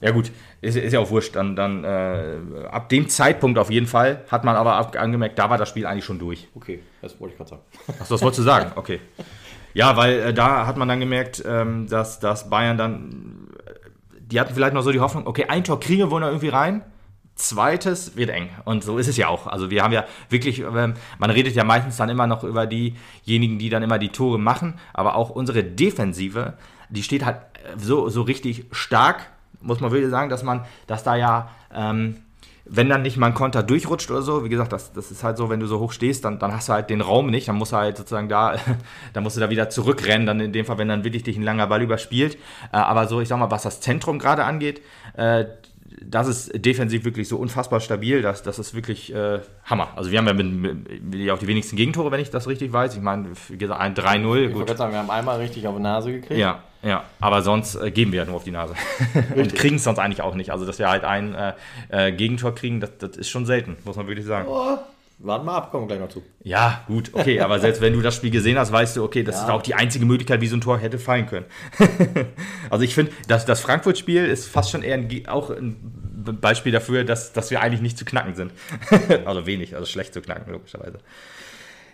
[0.00, 1.36] Ja gut, ist, ist ja auch wurscht.
[1.36, 2.38] Dann, dann äh,
[2.70, 5.86] ab dem Zeitpunkt auf jeden Fall hat man aber ab, angemerkt, da war das Spiel
[5.86, 6.48] eigentlich schon durch.
[6.56, 7.62] okay, das wollte ich gerade sagen.
[8.00, 8.72] Achso, das wolltest du sagen?
[8.74, 8.98] Okay.
[9.74, 13.70] Ja, weil äh, da hat man dann gemerkt, ähm, dass, dass Bayern dann, äh,
[14.20, 16.48] die hatten vielleicht noch so die Hoffnung, okay, ein Tor kriegen wir wohl noch irgendwie
[16.48, 16.82] rein.
[17.34, 18.50] Zweites wird eng.
[18.64, 19.46] Und so ist es ja auch.
[19.46, 23.58] Also wir haben ja wirklich, ähm, man redet ja meistens dann immer noch über diejenigen,
[23.58, 24.74] die dann immer die Tore machen.
[24.92, 26.54] Aber auch unsere Defensive,
[26.90, 29.30] die steht halt äh, so, so richtig stark,
[29.60, 32.16] muss man wirklich sagen, dass man, dass da ja, ähm,
[32.64, 35.36] wenn dann nicht mal ein Konter durchrutscht oder so, wie gesagt, das, das ist halt
[35.36, 37.56] so, wenn du so hoch stehst, dann, dann hast du halt den Raum nicht, dann
[37.56, 38.56] musst du halt sozusagen da,
[39.12, 41.42] dann musst du da wieder zurückrennen, dann in dem Fall, wenn dann wirklich dich ein
[41.42, 42.36] langer Ball überspielt.
[42.72, 44.82] Äh, aber so, ich sag mal, was das Zentrum gerade angeht,
[45.16, 45.46] äh,
[46.04, 49.88] das ist defensiv wirklich so unfassbar stabil, dass das ist wirklich äh, Hammer.
[49.96, 52.94] Also wir haben ja mit, mit, auch die wenigsten Gegentore, wenn ich das richtig weiß.
[52.94, 54.48] Ich meine, wie gesagt, ein 3-0.
[54.48, 56.38] Ich wollte sagen, wir haben einmal richtig auf die Nase gekriegt.
[56.38, 58.74] Ja, ja, aber sonst äh, geben wir ja nur auf die Nase.
[59.36, 60.50] Und kriegen es sonst eigentlich auch nicht.
[60.50, 61.52] Also, dass wir halt ein äh,
[61.90, 64.48] äh, Gegentor kriegen, das, das ist schon selten, muss man wirklich sagen.
[64.48, 64.78] Oh,
[65.24, 66.22] warten mal ab, kommen wir gleich noch zu.
[66.42, 69.36] Ja, gut, okay, aber selbst wenn du das Spiel gesehen hast, weißt du, okay, das
[69.36, 69.44] Ja.
[69.44, 71.46] ist auch die einzige Möglichkeit, wie so ein Tor hätte fallen können.
[72.70, 75.76] also ich finde, das, das Frankfurt-Spiel ist fast schon eher ein, auch ein
[76.24, 78.52] Be- Beispiel dafür, dass, dass wir eigentlich nicht zu knacken sind.
[79.24, 80.98] also wenig, also schlecht zu knacken, logischerweise.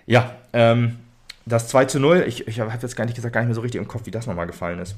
[0.07, 0.97] Ja, ähm,
[1.47, 3.61] das 2 zu 0, ich, ich habe jetzt gar nicht gesagt, gar nicht mehr so
[3.62, 4.97] richtig im Kopf, wie das nochmal gefallen ist.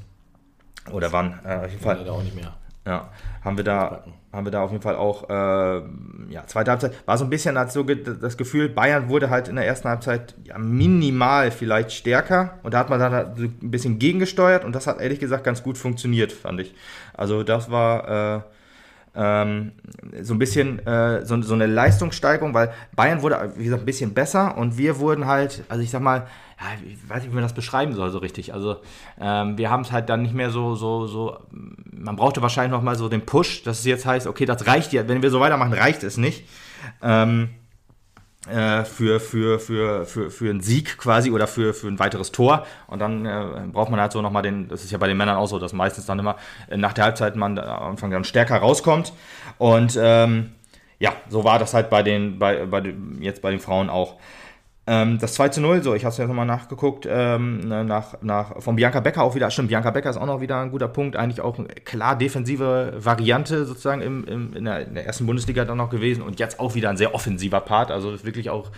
[0.91, 1.97] Oder wann, äh, auf jeden Fall.
[1.97, 2.53] Leider auch nicht mehr.
[2.85, 3.09] Ja,
[3.43, 4.03] haben wir da,
[4.33, 5.83] haben wir da auf jeden Fall auch, äh,
[6.29, 9.67] ja, zweite Halbzeit, war so ein bisschen so das Gefühl, Bayern wurde halt in der
[9.67, 12.57] ersten Halbzeit ja, minimal vielleicht stärker.
[12.63, 14.65] Und da hat man dann halt so ein bisschen gegengesteuert.
[14.65, 16.73] Und das hat ehrlich gesagt ganz gut funktioniert, fand ich.
[17.13, 18.41] Also das war, äh,
[19.15, 19.73] ähm,
[20.21, 24.13] so ein bisschen äh, so, so eine Leistungssteigerung, weil Bayern wurde, wie gesagt, ein bisschen
[24.13, 26.27] besser und wir wurden halt, also ich sag mal,
[26.59, 28.53] ja, ich weiß nicht, wie man das beschreiben soll so richtig.
[28.53, 28.77] Also
[29.19, 31.39] ähm, wir haben es halt dann nicht mehr so, so, so,
[31.91, 34.93] man brauchte wahrscheinlich noch mal so den Push, dass es jetzt heißt, okay, das reicht
[34.93, 36.47] ja, wenn wir so weitermachen, reicht es nicht.
[37.01, 37.60] Ähm, äh,
[38.45, 42.65] für, für, für, für, für einen Sieg quasi oder für, für ein weiteres Tor.
[42.87, 45.37] Und dann äh, braucht man halt so nochmal den, das ist ja bei den Männern
[45.37, 46.37] auch so, dass meistens dann immer
[46.67, 49.13] äh, nach der Halbzeit man am Anfang dann stärker rauskommt.
[49.59, 50.53] Und ähm,
[50.97, 54.17] ja, so war das halt bei den, bei, bei jetzt bei den Frauen auch.
[54.91, 58.61] Ähm, das 2 zu 0, so, ich habe es jetzt nochmal nachgeguckt, ähm, nach, nach,
[58.61, 61.15] von Bianca Becker auch wieder, stimmt, Bianca Becker ist auch noch wieder ein guter Punkt,
[61.15, 65.63] eigentlich auch eine klar defensive Variante sozusagen im, im, in, der, in der ersten Bundesliga
[65.63, 68.69] dann noch gewesen und jetzt auch wieder ein sehr offensiver Part, also wirklich auch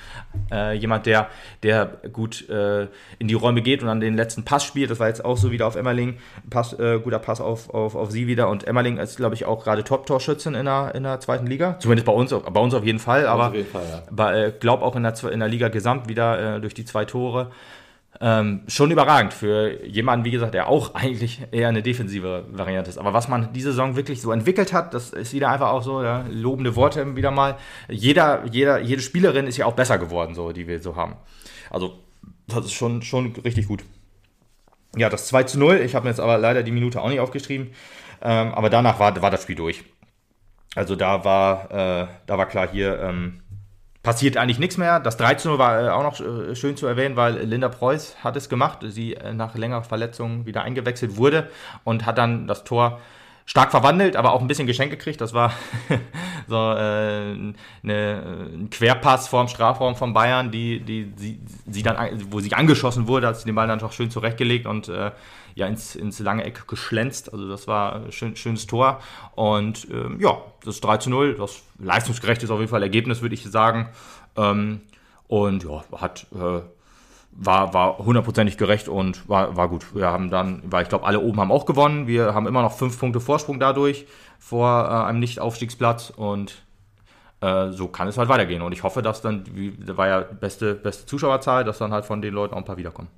[0.51, 1.29] äh, jemand, der,
[1.63, 2.83] der gut äh,
[3.17, 5.49] in die Räume geht und dann den letzten Pass spielt, das war jetzt auch so
[5.49, 9.17] wieder auf Emmerling, Pass, äh, guter Pass auf, auf, auf sie wieder und Emmerling ist,
[9.17, 12.61] glaube ich, auch gerade Top-Torschützin in der, in der zweiten Liga, zumindest bei uns, bei
[12.61, 14.03] uns auf jeden Fall, aber auf jeden Fall, ja.
[14.11, 17.05] aber äh, glaube auch in der, in der Liga gesamt wieder äh, durch die zwei
[17.05, 17.51] Tore.
[18.21, 22.97] Ähm, schon überragend für jemanden, wie gesagt, der auch eigentlich eher eine defensive Variante ist.
[22.97, 26.03] Aber was man diese Saison wirklich so entwickelt hat, das ist wieder einfach auch so,
[26.03, 27.57] ja, lobende Worte wieder mal.
[27.89, 31.15] Jeder, jeder, jede Spielerin ist ja auch besser geworden, so, die wir so haben.
[31.69, 31.99] Also,
[32.47, 33.83] das ist schon, schon richtig gut.
[34.95, 35.77] Ja, das 2 zu 0.
[35.77, 37.71] Ich habe mir jetzt aber leider die Minute auch nicht aufgeschrieben.
[38.21, 39.83] Ähm, aber danach war, war das Spiel durch.
[40.75, 43.42] Also da war, äh, da war klar, hier ähm,
[44.03, 44.99] passiert eigentlich nichts mehr.
[44.99, 48.17] Das 3 zu 0 war äh, auch noch äh, schön zu erwähnen, weil Linda Preuß
[48.23, 48.79] hat es gemacht.
[48.85, 51.49] Sie äh, nach längerer Verletzung wieder eingewechselt wurde
[51.85, 52.99] und hat dann das Tor
[53.45, 55.19] stark verwandelt, aber auch ein bisschen Geschenk gekriegt.
[55.19, 55.53] Das war
[56.47, 61.39] so äh, eine, ein Querpass vorm Strafraum von Bayern, die, die sie,
[61.69, 64.65] sie dann, an- wo sie angeschossen wurde, hat sie den Ball dann doch schön zurechtgelegt
[64.65, 65.11] und äh,
[65.55, 67.31] ja, ins, ins lange Eck geschlänzt.
[67.31, 68.99] Also das war ein schön, schönes Tor.
[69.35, 73.35] Und ähm, ja, das 3 zu 0, das leistungsgerecht ist auf jeden Fall Ergebnis, würde
[73.35, 73.89] ich sagen.
[74.35, 74.81] Ähm,
[75.27, 76.61] und ja, hat äh,
[77.35, 79.95] war, war hundertprozentig gerecht und war, war gut.
[79.95, 82.07] Wir haben dann, weil ich glaube, alle oben haben auch gewonnen.
[82.07, 84.05] Wir haben immer noch fünf Punkte Vorsprung dadurch
[84.39, 86.63] vor äh, einem Nicht-Aufstiegsplatz und
[87.41, 88.61] äh, so kann es halt weitergehen.
[88.61, 92.21] Und ich hoffe, dass dann, wie, war ja beste, beste Zuschauerzahl, dass dann halt von
[92.21, 93.09] den Leuten auch ein paar wiederkommen.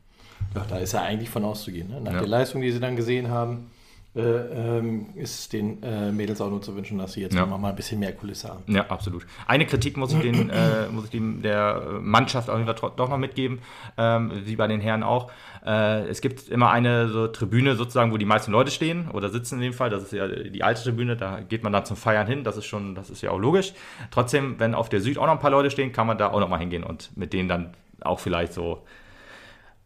[0.55, 1.89] Ja, da ist ja eigentlich von auszugehen.
[1.89, 1.99] Ne?
[2.01, 2.19] Nach Ja.
[2.19, 3.71] der Leistung, die sie dann gesehen haben,
[4.15, 7.45] äh, ähm, ist den äh, Mädels auch nur zu wünschen, dass sie jetzt Ja.
[7.45, 8.63] noch mal ein bisschen mehr Kulisse haben.
[8.67, 9.25] Ja, absolut.
[9.45, 13.09] Eine Kritik muss ich, den, äh, muss ich dem, der Mannschaft auf jeden Fall doch
[13.09, 13.59] noch mitgeben,
[13.97, 15.29] ähm, wie bei den Herren auch.
[15.65, 19.55] Äh, es gibt immer eine so Tribüne sozusagen, wo die meisten Leute stehen oder sitzen
[19.55, 19.89] in dem Fall.
[19.89, 22.45] Das ist ja die alte Tribüne, da geht man dann zum Feiern hin.
[22.45, 23.73] Das ist schon, das ist ja auch logisch.
[24.11, 26.39] Trotzdem, wenn auf der Süd auch noch ein paar Leute stehen, kann man da auch
[26.39, 28.81] noch mal hingehen und mit denen dann auch vielleicht so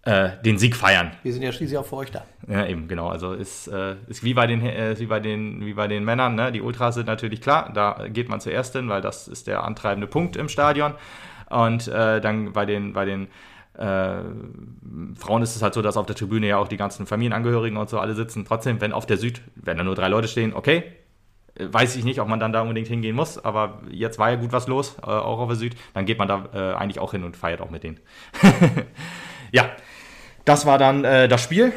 [0.03, 1.11] äh, den Sieg feiern.
[1.23, 2.23] Wir sind ja schließlich auch für euch da.
[2.47, 3.09] Ja, eben, genau.
[3.09, 6.35] Also ist, äh, ist wie bei den äh, wie bei den wie bei den Männern,
[6.35, 6.51] ne?
[6.51, 10.07] Die Ultras sind natürlich klar, da geht man zuerst hin, weil das ist der antreibende
[10.07, 10.93] Punkt im Stadion.
[11.49, 13.27] Und äh, dann bei den bei den
[13.77, 14.23] äh,
[15.15, 17.89] Frauen ist es halt so, dass auf der Tribüne ja auch die ganzen Familienangehörigen und
[17.89, 18.45] so alle sitzen.
[18.45, 20.83] Trotzdem, wenn auf der Süd, wenn da nur drei Leute stehen, okay,
[21.55, 24.35] äh, weiß ich nicht, ob man dann da unbedingt hingehen muss, aber jetzt war ja
[24.37, 27.11] gut was los, äh, auch auf der Süd, dann geht man da äh, eigentlich auch
[27.11, 27.99] hin und feiert auch mit denen.
[29.51, 29.69] ja,
[30.45, 31.73] das war dann äh, das Spiel.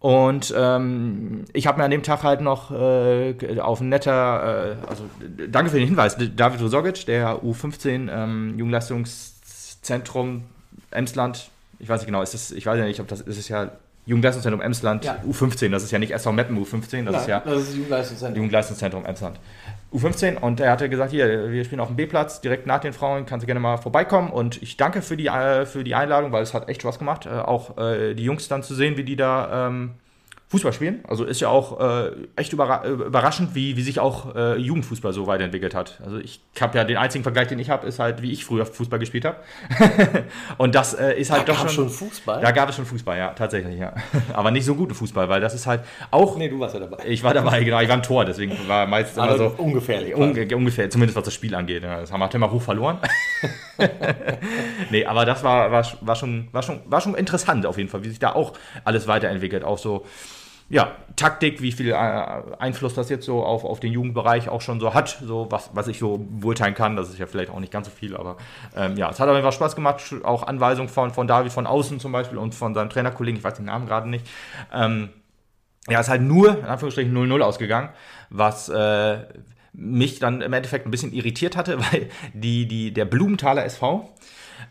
[0.00, 4.86] Und ähm, ich habe mir an dem Tag halt noch äh, auf ein netter, äh,
[4.88, 5.04] also
[5.48, 10.42] danke für den Hinweis, David Rosogic, der U15 ähm, Jugendleistungszentrum
[10.90, 13.48] Emsland, ich weiß nicht genau, ist das, ich weiß ja nicht, ob das ist es
[13.48, 13.70] ja
[14.06, 15.22] Jugendleistungszentrum Emsland Ja.
[15.28, 18.36] U15, das ist ja nicht SV Meppen U15, das ist ja das ist Jugendleistungszentrum.
[18.36, 19.38] Jugendleistungszentrum Emsland.
[19.92, 23.26] U15 und er hatte gesagt, hier, wir spielen auf dem B-Platz, direkt nach den Frauen,
[23.26, 26.42] kannst du gerne mal vorbeikommen und ich danke für die, äh, für die Einladung, weil
[26.42, 29.16] es hat echt Spaß gemacht, äh, auch äh, die Jungs dann zu sehen, wie die
[29.16, 29.92] da ähm,
[30.52, 31.02] Fußball spielen.
[31.08, 35.26] Also ist ja auch äh, echt überra überraschend, wie, wie sich auch äh, Jugendfußball so
[35.26, 35.98] weiterentwickelt hat.
[36.04, 38.66] Also ich habe ja den einzigen Vergleich, den ich habe, ist halt, wie ich früher
[38.66, 39.38] Fußball gespielt habe.
[40.58, 42.42] und das äh, ist halt Da doch gab schon, schon Fußball?
[42.42, 43.94] Da gab es schon Fußball, ja, tatsächlich, ja.
[44.34, 46.36] Aber nicht so guten Fußball, weil das ist halt auch.
[46.36, 46.98] Nee, du warst ja dabei.
[47.06, 49.62] Ich war dabei, genau, ich war im Tor, deswegen war meistens immer Also so.
[49.62, 50.14] ungefährlich.
[50.14, 51.82] Unge ungefähr, zumindest was das Spiel angeht.
[51.82, 52.98] Ja, das haben wir halt immer hoch verloren.
[54.90, 58.04] nee, aber das war, war, war, schon, war, schon, war schon interessant auf jeden Fall,
[58.04, 58.52] wie sich da auch
[58.84, 59.64] alles weiterentwickelt.
[59.64, 60.04] Auch so,
[60.72, 64.80] ja, Taktik, wie viel äh, Einfluss das jetzt so auf, auf den Jugendbereich auch schon
[64.80, 66.96] so hat, so was, was ich so beurteilen kann.
[66.96, 68.38] Das ist ja vielleicht auch nicht ganz so viel, aber
[68.74, 70.02] ähm, ja, es hat auf jeden Fall Spaß gemacht.
[70.22, 73.52] Auch Anweisungen von, von David von außen zum Beispiel und von seinem Trainerkollegen, ich weiß
[73.54, 74.26] den Namen gerade nicht.
[74.72, 75.10] Ähm,
[75.90, 77.90] ja, ist halt nur, in Anführungsstrichen, 0-0 ausgegangen,
[78.30, 79.18] was äh,
[79.74, 84.08] mich dann im Endeffekt ein bisschen irritiert hatte, weil die, die, der Blumenthaler SV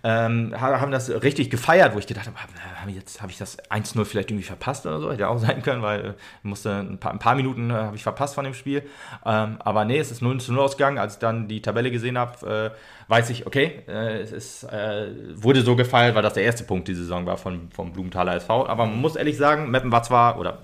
[0.04, 3.58] ähm, ha- haben das richtig gefeiert, wo ich gedacht habe, ich, jetzt- habe ich das
[3.70, 5.12] 1-0 vielleicht irgendwie verpasst oder so?
[5.12, 8.04] Hätte auch sein können, weil äh, musste ein paar, ein paar Minuten äh, habe ich
[8.04, 8.84] verpasst von dem Spiel.
[9.26, 10.98] Ähm, aber nee, es ist 0 0 ausgegangen.
[10.98, 15.08] Als ich dann die Tabelle gesehen habe, äh, weiß ich, okay, äh, es ist, äh,
[15.36, 18.68] wurde so gefeiert, weil das der erste Punkt die Saison war von, vom Blumenthaler SV.
[18.68, 20.60] Aber man muss ehrlich sagen, Meppen war zwar, oder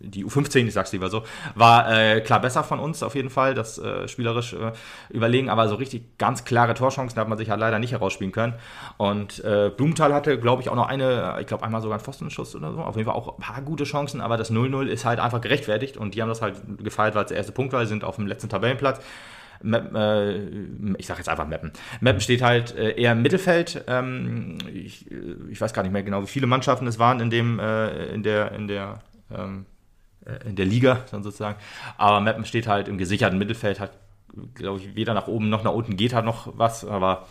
[0.00, 1.22] die U15, ich sag's lieber so,
[1.54, 4.72] war äh, klar besser von uns auf jeden Fall, das äh, spielerisch äh,
[5.10, 8.54] überlegen, aber so richtig ganz klare Torchancen hat man sich halt leider nicht herausspielen können.
[8.96, 12.56] Und äh, Blumenthal hatte, glaube ich, auch noch eine, ich glaube einmal sogar einen Pfostenschuss
[12.56, 15.20] oder so, auf jeden Fall auch ein paar gute Chancen, aber das 0-0 ist halt
[15.20, 18.04] einfach gerechtfertigt und die haben das halt gefeiert, weil es der erste Punkt war, sind
[18.04, 19.00] auf dem letzten Tabellenplatz.
[19.62, 20.38] Äh,
[20.96, 21.72] ich sage jetzt einfach Meppen.
[22.00, 23.84] Meppen steht halt äh, eher im Mittelfeld.
[23.88, 25.06] Ähm, ich,
[25.60, 28.68] weiß gar nicht mehr genau, wie viele Mannschaften es waren in dem, in der, in
[28.68, 29.79] der, ähm, äh,
[30.44, 31.58] in der Liga dann sozusagen.
[31.96, 33.92] Aber Meppen steht halt im gesicherten Mittelfeld, hat,
[34.54, 37.26] glaube ich, weder nach oben noch nach unten geht halt noch was, aber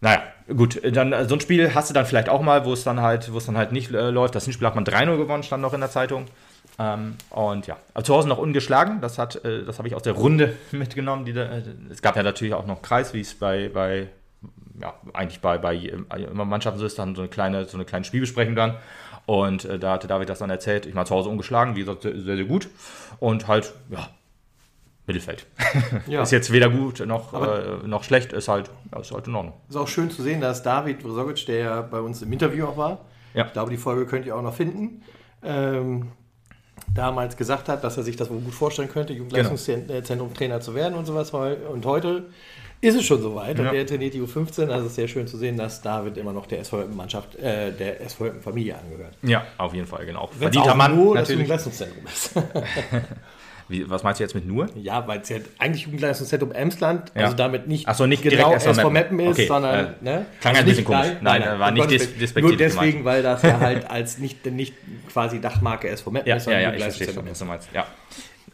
[0.00, 2.84] naja, gut, dann äh, so ein Spiel hast du dann vielleicht auch mal, wo es
[2.84, 4.34] dann halt, wo es dann halt nicht äh, läuft.
[4.34, 6.26] Das Hinspiel hat man 3-0 gewonnen, stand noch in der Zeitung.
[6.78, 9.02] Ähm, und ja, aber zu Hause noch ungeschlagen.
[9.02, 11.26] Das hat, äh, das habe ich aus der Runde mitgenommen.
[11.26, 14.08] Die äh, es gab ja natürlich auch noch Kreis, wie es bei, bei
[14.80, 18.06] ja, eigentlich bei, bei äh, Mannschaften so ist, dann so eine kleine, so eine kleine
[18.06, 18.76] Spielbesprechung dann.
[19.30, 20.86] Und äh, da hatte David das dann erzählt.
[20.86, 22.68] Ich war zu Hause ungeschlagen, wie gesagt, sehr, sehr gut.
[23.20, 24.08] Und halt, ja,
[25.06, 25.46] Mittelfeld.
[26.08, 26.22] Ja.
[26.22, 28.70] Ist jetzt weder gut noch, äh, noch schlecht, ist halt,
[29.00, 29.54] ist halt in Ordnung.
[29.68, 32.76] Ist auch schön zu sehen, dass David Vrosovic, der ja bei uns im Interview auch
[32.76, 33.02] war,
[33.32, 33.46] Ja.
[33.46, 35.04] ich glaube, die Folge könnt ihr auch noch finden,
[35.44, 36.10] ähm,
[36.92, 40.96] damals gesagt hat, dass er sich das wohl gut vorstellen könnte, Jugendleistungszentrum Trainer zu werden
[40.96, 41.30] und sowas.
[41.30, 42.24] Und heute
[42.82, 43.68] ist es schon soweit Ja.
[43.70, 44.68] und er trainiert die U15.
[44.70, 48.00] Also es ist sehr schön zu sehen, dass David immer noch der SVM-Mannschaft, äh, der
[48.08, 49.14] SVM-Familie angehört.
[49.22, 50.28] Ja, auf jeden Fall, genau.
[50.30, 51.32] Wenn's Verdienter auch Mann, nur natürlich.
[51.40, 52.32] Jugendleistungszentrum ist.
[53.68, 54.66] Wie, was meinst du jetzt mit nur?
[54.74, 57.24] ja, weil es ja eigentlich Jugendleistungszentrum Emsland, Ja.
[57.26, 59.88] also damit nicht, Ach so, nicht genau direkt SV SV Meppen ist, Okay, sondern äh,
[60.00, 60.26] ne?
[60.40, 61.06] klang ein bisschen komisch.
[61.20, 63.04] Nein, äh, war um nicht dis- despektierlich Nur deswegen, gemeint.
[63.04, 64.74] weil das ja halt als nicht, nicht
[65.12, 67.68] quasi Dachmarke SV Meppen Ja, ist, ja, sondern ja, schon, Jugendleistungszentrum du meinst.
[67.72, 67.86] Ja,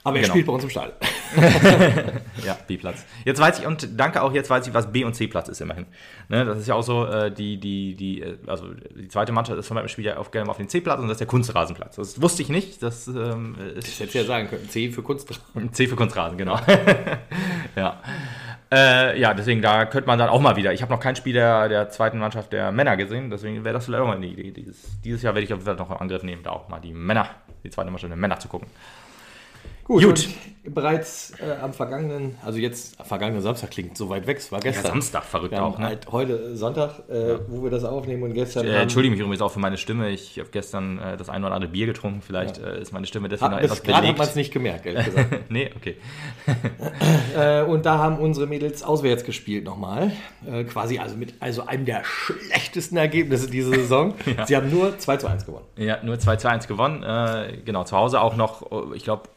[0.07, 0.35] Aber er genau.
[0.35, 0.93] spielt bei uns im Stall.
[2.45, 3.05] ja B-Platz.
[3.25, 5.87] Jetzt weiß ich, und danke auch, jetzt weiß ich, was B- und C-Platz ist immerhin.
[6.29, 9.59] Ne, das ist ja auch so, äh, die, die, die, äh, also die zweite Mannschaft
[9.59, 11.97] ist von meinem Spiel ja auf, gerne auf den C-Platz und das ist der Kunstrasenplatz.
[11.97, 12.81] Das wusste ich nicht.
[12.85, 15.29] Das ähm, Ich hätte ja sagen können, C für Kunst.
[15.73, 16.61] C für Kunstrasen, genau.
[17.77, 18.01] ja.
[18.71, 20.73] Äh, ja, deswegen, da könnte man dann auch mal wieder.
[20.73, 23.87] Ich habe noch kein Spiel der, der zweiten Mannschaft der Männer gesehen, deswegen wäre das
[23.87, 24.53] vielleicht auch mal eine Idee.
[24.53, 26.79] Dieses, dieses Jahr werde ich auf jeden Fall noch einen Angriff nehmen, da auch mal
[26.79, 27.29] die Männer,
[27.65, 28.69] die zweite Mannschaft der Männer zu gucken.
[29.87, 30.29] Gut, Gut.
[30.69, 34.73] Bereits äh, am vergangenen, also jetzt vergangenen Samstag klingt so weit weg, es war Ja,
[34.73, 34.87] gestern.
[34.87, 35.87] Samstag, verrückt Wir auch, ne?
[35.87, 39.53] halt heute Sonntag, äh, wo wir das aufnehmen und gestern Äh, Entschuldige mich übrigens auch
[39.53, 40.11] für meine Stimme.
[40.11, 42.21] Ich habe gestern äh, das ein oder andere Bier getrunken.
[42.21, 44.19] Vielleicht äh, ist meine Stimme deswegen noch Hat, bis etwas gerade hat belegt.
[44.19, 45.29] man es nicht gemerkt, ehrlich gesagt.
[45.51, 45.97] nee, okay.
[47.37, 50.11] äh, und da haben unsere Mädels auswärts gespielt nochmal.
[50.51, 54.15] Äh, quasi also mit also einem der schlechtesten Ergebnisse diese Saison.
[54.47, 55.67] Sie haben nur 2 zu 1 gewonnen.
[55.77, 57.05] Ja, nur 2 zu 1 gewonnen.
[57.05, 59.29] Äh, genau, zu Hause auch noch, äh, ich glaube,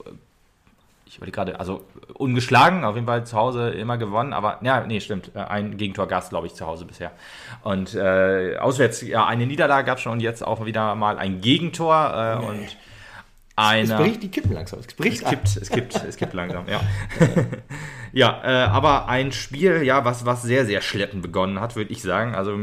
[1.10, 1.82] ich überlege gerade, also
[2.14, 5.32] ungeschlagen, auf jeden Fall zu Hause immer gewonnen, aber ja, nee, stimmt.
[5.34, 7.12] äh, Ein Gegentor Gast, glaube ich, zu Hause bisher.
[7.64, 11.42] Und äh, auswärts, ja, eine Niederlage gab es schon und jetzt auch wieder mal ein
[11.42, 12.76] Gegentor äh, und Es
[13.56, 13.96] eine.
[13.96, 14.80] bricht, die kippen langsam.
[14.82, 16.80] Es bricht Es kippt, es kippt, es kippt langsam, ja.
[18.14, 22.04] ja, äh, aber ein Spiel, ja, was, was sehr, sehr schleppend begonnen hat, würde ich
[22.04, 22.36] sagen.
[22.36, 22.56] Also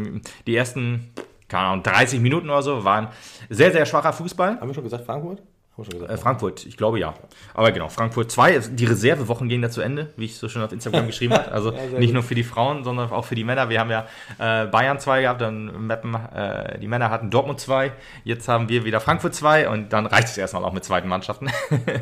[0.46, 1.10] die ersten,
[1.48, 3.08] keine Ahnung, 30 Minuten oder so waren
[3.50, 4.60] sehr, sehr schwacher Fußball.
[4.60, 5.42] Haben wir schon gesagt Frankfurt?
[5.76, 6.10] Gesagt.
[6.10, 7.14] Äh, Frankfurt, ich glaube ja.
[7.52, 10.72] Aber genau, Frankfurt 2, die Reservewochen gehen da zu Ende, wie ich so schön auf
[10.72, 11.52] Instagram geschrieben habe.
[11.52, 13.68] Also Ja, nicht nur für die Frauen, sondern auch für die Männer.
[13.68, 14.06] Wir haben ja
[14.38, 17.92] äh, Bayern 2 gehabt, dann Meppen, äh, die Männer hatten Dortmund 2,
[18.24, 21.50] jetzt haben wir wieder Frankfurt 2 und dann reicht es erstmal auch mit zweiten Mannschaften.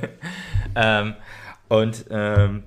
[0.76, 1.14] ähm,
[1.68, 2.62] und ähm,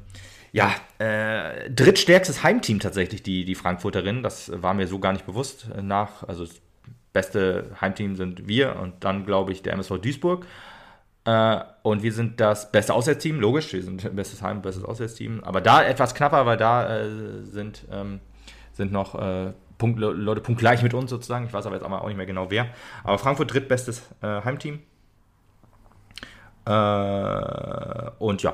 [0.51, 4.23] ja, äh, drittstärkstes Heimteam tatsächlich, die, die Frankfurterinnen.
[4.23, 5.69] Das war mir so gar nicht bewusst.
[5.81, 6.55] Nach, also das
[7.13, 10.45] beste Heimteam sind wir und dann, glaube ich, der MSV Duisburg.
[11.27, 15.43] Äh, und wir sind das beste Auswärtsteam, logisch, wir sind bestes Heim, bestes Auswärtsteam.
[15.43, 18.21] Aber da etwas knapper, weil da äh, sind, ähm,
[18.71, 21.45] sind noch äh, Punkt, Leute punktgleich mit uns sozusagen.
[21.45, 22.67] Ich weiß aber jetzt auch nicht mehr genau wer.
[23.03, 24.79] Aber Frankfurt drittbestes äh, Heimteam.
[26.65, 28.53] Äh, und ja,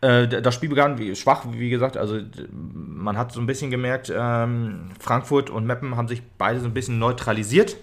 [0.00, 1.96] äh, das Spiel begann wie, schwach, wie gesagt.
[1.96, 2.18] Also
[2.52, 6.74] man hat so ein bisschen gemerkt, ähm, Frankfurt und Meppen haben sich beide so ein
[6.74, 7.76] bisschen neutralisiert.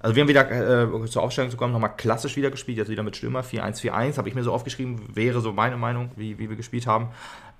[0.00, 3.02] Also wir haben wieder äh, zur Aufstellung zu kommen, nochmal klassisch wieder gespielt, jetzt wieder
[3.02, 6.56] mit Stürmer 4-1-4-1, habe ich mir so aufgeschrieben, wäre so meine Meinung, wie, wie wir
[6.56, 7.10] gespielt haben.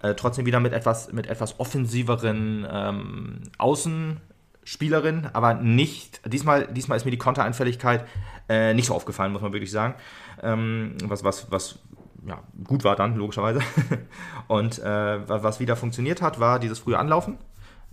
[0.02, 7.04] Äh, trotzdem wieder mit etwas, mit etwas offensiveren ähm, Außenspielerin, aber nicht, diesmal, diesmal ist
[7.04, 8.06] mir die Kontereinfälligkeit
[8.48, 9.94] äh, nicht so aufgefallen, muss man wirklich sagen.
[10.42, 11.78] Ähm, was, was, was
[12.26, 13.60] ja, gut war dann, logischerweise.
[14.48, 17.36] Und äh, was wieder funktioniert hat, war dieses frühe Anlaufen.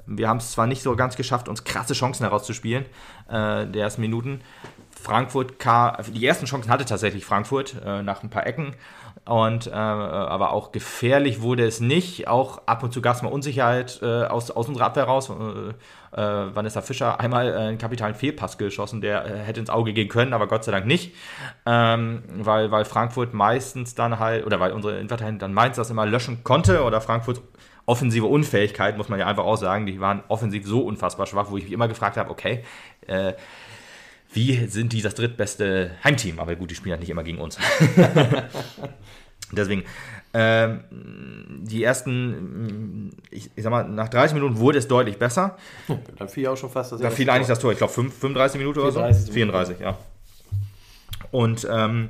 [0.08, 2.86] Wir haben es zwar nicht so ganz geschafft, uns krasse Chancen herauszuspielen,
[3.28, 4.42] äh, der ersten Minuten.
[4.90, 8.74] Frankfurt kam, die ersten Chancen hatte tatsächlich Frankfurt äh, nach ein paar Ecken.
[9.26, 12.28] Und, äh, aber auch gefährlich wurde es nicht.
[12.28, 15.30] Auch ab und zu gab es mal Unsicherheit äh, aus, aus unserer Abwehr raus.
[15.30, 15.34] Äh,
[16.20, 20.34] äh Vanessa Fischer einmal äh, einen kapitalen Fehlpass geschossen, der hätte ins Auge gehen können,
[20.34, 21.14] aber Gott sei Dank nicht.
[21.66, 26.06] Ähm, weil, weil Frankfurt meistens dann halt, oder weil unsere Innenverteidigung dann meins das immer
[26.06, 27.42] löschen konnte oder Frankfurt
[27.88, 29.88] offensive Unfähigkeit, muss man ja einfach auch sagen.
[29.88, 32.64] Die waren offensiv so unfassbar schwach, wo ich mich immer gefragt habe, okay,
[33.08, 33.34] äh,
[34.34, 36.40] wie sind die das drittbeste Heimteam?
[36.40, 37.58] Aber gut, die spielen halt nicht immer gegen uns.
[39.54, 39.86] Deswegen,
[40.34, 40.82] ähm,
[41.62, 45.58] die ersten, ich, ich, sag mal, nach 30 Minuten wurde es deutlich besser.
[46.18, 48.80] Da fiel auch schon fast das Da fiel eigentlich das Tor, ich glaube 35 Minuten
[48.80, 49.32] oder so.
[49.32, 49.98] 34, ja.
[51.32, 52.10] Und ähm,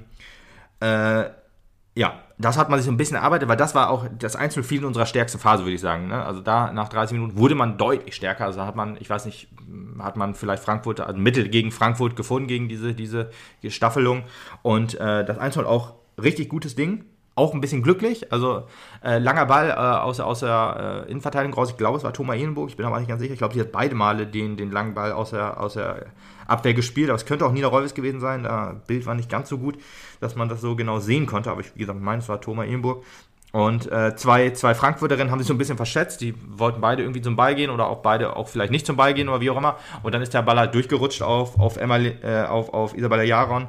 [0.80, 1.26] äh,
[1.98, 4.64] ja, das hat man sich so ein bisschen erarbeitet, weil das war auch das einzelne
[4.64, 6.08] viel in unserer stärksten Phase, würde ich sagen.
[6.08, 6.24] Ne?
[6.24, 8.46] Also da nach 30 Minuten wurde man deutlich stärker.
[8.46, 9.48] Also hat man, ich weiß nicht,
[9.98, 13.32] hat man vielleicht Frankfurt, also Mittel gegen Frankfurt gefunden, gegen diese, diese
[13.68, 14.24] Staffelung.
[14.62, 17.06] Und äh, das 1 auch richtig gutes Ding.
[17.34, 18.32] Auch ein bisschen glücklich.
[18.32, 18.68] Also
[19.04, 21.72] äh, langer Ball äh, aus, aus der äh, Innenverteidigung raus.
[21.72, 22.70] Ich glaube, es war Thomas Ehrenburg.
[22.70, 23.34] Ich bin aber nicht ganz sicher.
[23.34, 26.06] Ich glaube, sie hat beide Male den, den langen Ball aus der, aus der
[26.46, 27.10] Abwehr gespielt.
[27.10, 28.44] Aber es könnte auch Nina Reus gewesen sein.
[28.44, 29.78] Das Bild war nicht ganz so gut,
[30.20, 31.52] dass man das so genau sehen konnte.
[31.52, 33.04] Aber ich, wie gesagt, meins war Thomas Ehrenburg.
[33.54, 36.22] Und äh, zwei, zwei Frankfurterinnen haben sich so ein bisschen verschätzt.
[36.22, 39.14] Die wollten beide irgendwie zum Ball gehen oder auch beide auch vielleicht nicht zum Ball
[39.14, 39.78] gehen oder wie auch immer.
[40.04, 43.68] Und dann ist der Ball halt durchgerutscht auf, auf, Emma, äh, auf, auf Isabella Jaron.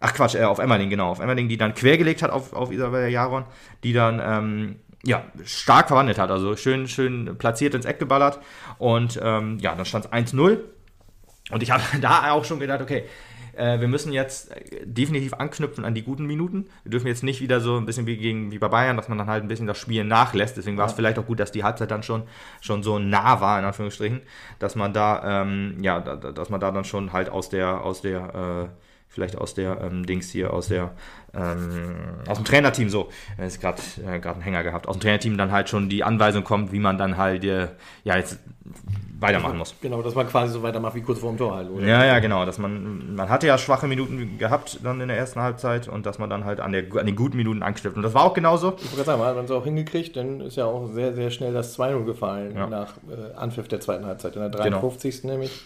[0.00, 1.10] Ach Quatsch, äh, auf Emmerling, genau.
[1.10, 3.44] Auf Emmerling, die dann quergelegt hat auf, auf Isabella Jaron.
[3.84, 6.30] Die dann ähm, ja, stark verwandelt hat.
[6.30, 8.40] Also schön, schön platziert ins Eck geballert.
[8.78, 10.58] Und ähm, ja, dann stand es 1-0.
[11.50, 13.04] Und ich habe da auch schon gedacht, okay,
[13.56, 16.66] äh, wir müssen jetzt definitiv anknüpfen an die guten Minuten.
[16.82, 19.18] Wir dürfen jetzt nicht wieder so ein bisschen wie, gegen, wie bei Bayern, dass man
[19.18, 20.56] dann halt ein bisschen das Spiel nachlässt.
[20.56, 22.24] Deswegen war es vielleicht auch gut, dass die Halbzeit dann schon,
[22.60, 24.22] schon so nah war, in Anführungsstrichen,
[24.58, 28.68] dass man da, ähm, ja, dass man da dann schon halt aus der, aus der,
[28.70, 28.83] äh,
[29.14, 30.92] vielleicht aus der ähm, Dings hier, aus der
[31.32, 31.94] ähm,
[32.28, 33.08] aus dem Trainerteam so,
[33.38, 36.44] ist gerade äh, gerade einen Hänger gehabt, aus dem Trainerteam dann halt schon die Anweisung
[36.44, 37.68] kommt, wie man dann halt äh,
[38.04, 38.38] ja jetzt
[39.18, 39.74] weitermachen muss.
[39.80, 41.86] Genau, dass man quasi so weitermacht wie kurz vor dem Tor halt, oder?
[41.86, 45.40] Ja, ja, genau, dass man man hatte ja schwache Minuten gehabt dann in der ersten
[45.40, 48.14] Halbzeit und dass man dann halt an, der, an den guten Minuten anknüpft und das
[48.14, 48.74] war auch genauso.
[48.78, 51.52] Ich wollte sagen, man hat es auch hingekriegt, dann ist ja auch sehr sehr schnell
[51.52, 52.66] das 2-0 gefallen ja.
[52.66, 55.22] nach äh, Anpfiff der zweiten Halbzeit in der 53.
[55.22, 55.32] Genau.
[55.32, 55.62] nämlich.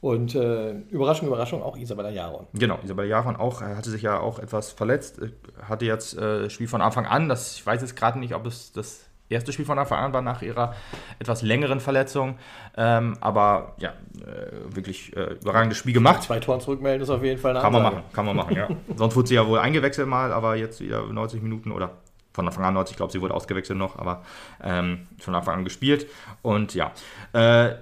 [0.00, 2.46] Und äh, Überraschung, Überraschung, auch Isabella Jaron.
[2.52, 5.30] Genau, Isabella Jaron auch, hatte sich ja auch etwas verletzt, äh,
[5.62, 7.28] hatte jetzt äh, Spiel von Anfang an.
[7.28, 10.22] Das, ich weiß jetzt gerade nicht, ob es das erste Spiel von Anfang an war
[10.22, 10.74] nach ihrer
[11.18, 12.38] etwas längeren Verletzung.
[12.76, 13.90] Ähm, aber ja,
[14.20, 16.22] äh, wirklich äh, überragendes Spiel gemacht.
[16.22, 18.68] Zwei Toren zurückmelden ist auf jeden Fall eine Kann man machen, kann man machen, ja.
[18.96, 21.90] Sonst wurde sie ja wohl eingewechselt mal, aber jetzt wieder 90 Minuten oder
[22.32, 24.22] von Anfang an 90, ich glaube, sie wurde ausgewechselt noch, aber
[24.62, 26.06] ähm, von Anfang an gespielt.
[26.42, 26.92] Und ja,
[27.32, 27.74] äh,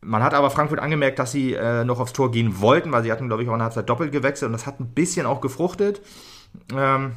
[0.00, 3.12] man hat aber Frankfurt angemerkt, dass sie äh, noch aufs Tor gehen wollten, weil sie
[3.12, 5.40] hatten, glaube ich, auch in der Halbzeit doppelt gewechselt und das hat ein bisschen auch
[5.40, 6.00] gefruchtet.
[6.74, 7.12] Ähm,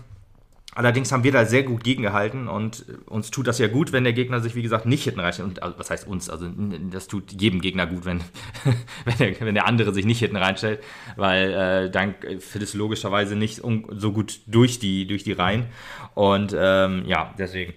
[0.73, 4.13] allerdings haben wir da sehr gut gegengehalten und uns tut das ja gut, wenn der
[4.13, 5.49] Gegner sich, wie gesagt, nicht hinten reinstellt.
[5.49, 6.29] Und also, was heißt uns?
[6.29, 6.47] Also
[6.91, 8.21] das tut jedem Gegner gut, wenn,
[9.05, 10.81] wenn, der, wenn der andere sich nicht hinten reinstellt,
[11.17, 13.61] weil äh, dann findest du logischerweise nicht
[13.91, 15.67] so gut durch die, durch die Reihen.
[16.15, 17.73] Und ähm, ja, deswegen.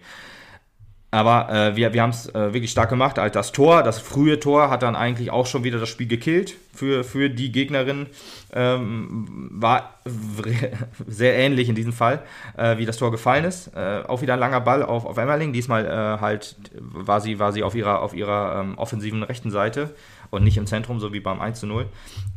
[1.14, 3.18] Aber äh, wir, wir haben es äh, wirklich stark gemacht.
[3.18, 6.56] Halt das Tor, das frühe Tor, hat dann eigentlich auch schon wieder das Spiel gekillt
[6.74, 8.06] für, für die Gegnerin.
[8.52, 10.00] Ähm, war
[11.06, 12.22] sehr ähnlich in diesem Fall,
[12.56, 13.68] äh, wie das Tor gefallen ist.
[13.74, 15.52] Äh, auch wieder ein langer Ball auf, auf Emmerling.
[15.52, 19.94] Diesmal äh, halt war sie, war sie auf ihrer, auf ihrer ähm, offensiven rechten Seite
[20.30, 21.86] und nicht im Zentrum, so wie beim 1 zu 0.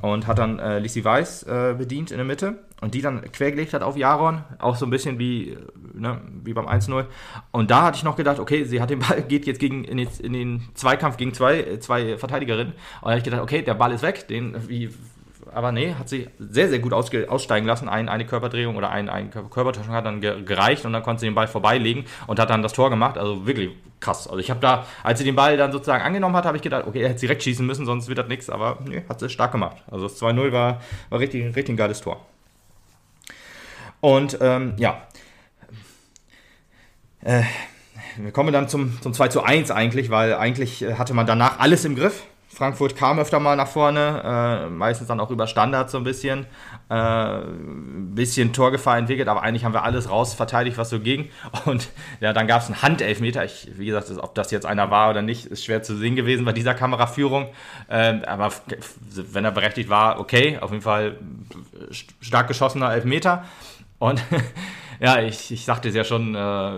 [0.02, 3.74] Und hat dann äh, Lisi Weiß äh, bedient in der Mitte und die dann quergelegt
[3.74, 5.58] hat auf Jaron, auch so ein bisschen wie,
[5.94, 7.08] ne, wie beim 1 0.
[7.52, 9.98] Und da hatte ich noch gedacht, okay, sie hat den Ball, geht jetzt gegen, in,
[9.98, 12.74] den, in den Zweikampf gegen zwei, zwei Verteidigerinnen.
[12.74, 14.90] Und da habe ich gedacht, okay, der Ball ist weg, den, wie
[15.54, 17.90] aber nee, hat sie sehr, sehr gut aussteigen lassen.
[17.90, 21.36] Ein, eine Körperdrehung oder ein, ein Körpertäuschung hat dann gereicht und dann konnte sie den
[21.36, 23.18] Ball vorbeilegen und hat dann das Tor gemacht.
[23.18, 24.28] Also wirklich krass.
[24.28, 26.86] Also ich habe da, als sie den Ball dann sozusagen angenommen hat, habe ich gedacht,
[26.88, 28.50] okay, er hätte direkt schießen müssen, sonst wird das nichts.
[28.50, 29.78] Aber nee, hat sie stark gemacht.
[29.90, 32.26] Also das 2-0 war, war richtig, richtig ein geiles Tor.
[34.00, 35.02] Und ähm, ja.
[37.22, 37.44] Äh,
[38.18, 41.86] wir kommen dann zum, zum 2 zu 1 eigentlich, weil eigentlich hatte man danach alles
[41.86, 42.24] im Griff.
[42.50, 46.46] Frankfurt kam öfter mal nach vorne, äh, meistens dann auch über Standard so ein bisschen.
[46.90, 47.40] Äh,
[48.16, 51.30] bisschen Torgefahr entwickelt, aber eigentlich haben wir alles raus verteidigt, was so ging.
[51.66, 51.90] Und
[52.20, 53.44] ja, dann gab es einen Handelfmeter.
[53.46, 56.46] Ich, wie gesagt, ob das jetzt einer war oder nicht, ist schwer zu sehen gewesen
[56.46, 57.50] bei dieser Kameraführung.
[57.90, 58.52] Äh, aber
[59.14, 61.18] wenn er berechtigt war, okay, auf jeden Fall
[62.22, 63.44] stark geschossener Elfmeter.
[64.00, 64.24] Und
[65.00, 66.72] ja, ich, ich sagte es ja schon, äh,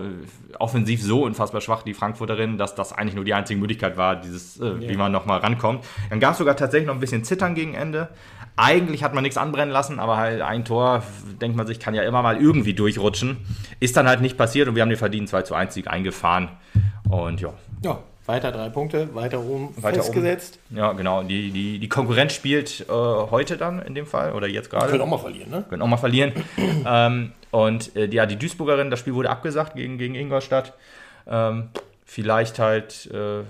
[0.58, 4.58] offensiv so unfassbar schwach, die Frankfurterin, dass das eigentlich nur die einzige Möglichkeit war, dieses,
[4.60, 4.80] äh, yeah.
[4.80, 5.84] wie man nochmal rankommt.
[6.10, 8.08] Dann gab es sogar tatsächlich noch ein bisschen Zittern gegen Ende.
[8.56, 11.02] Eigentlich hat man nichts anbrennen lassen, aber halt ein Tor,
[11.40, 13.38] denkt man sich, kann ja immer mal irgendwie durchrutschen.
[13.78, 16.48] Ist dann halt nicht passiert und wir haben den verdienten 2 zu 1 Sieg eingefahren.
[17.08, 17.54] Und ja.
[17.82, 20.58] Ja, weiter drei Punkte, weiter oben weiter festgesetzt.
[20.70, 20.78] Oben.
[20.78, 21.22] Ja, genau.
[21.22, 24.90] Die, die, die Konkurrenz spielt äh, heute dann in dem Fall oder jetzt gerade.
[24.90, 25.64] Können auch mal verlieren, ne?
[25.68, 26.32] Können auch mal verlieren.
[26.86, 30.74] ähm, und äh, ja, die Duisburgerin, das Spiel wurde abgesagt gegen, gegen Ingolstadt.
[31.26, 31.70] Ähm,
[32.10, 33.44] vielleicht halt äh,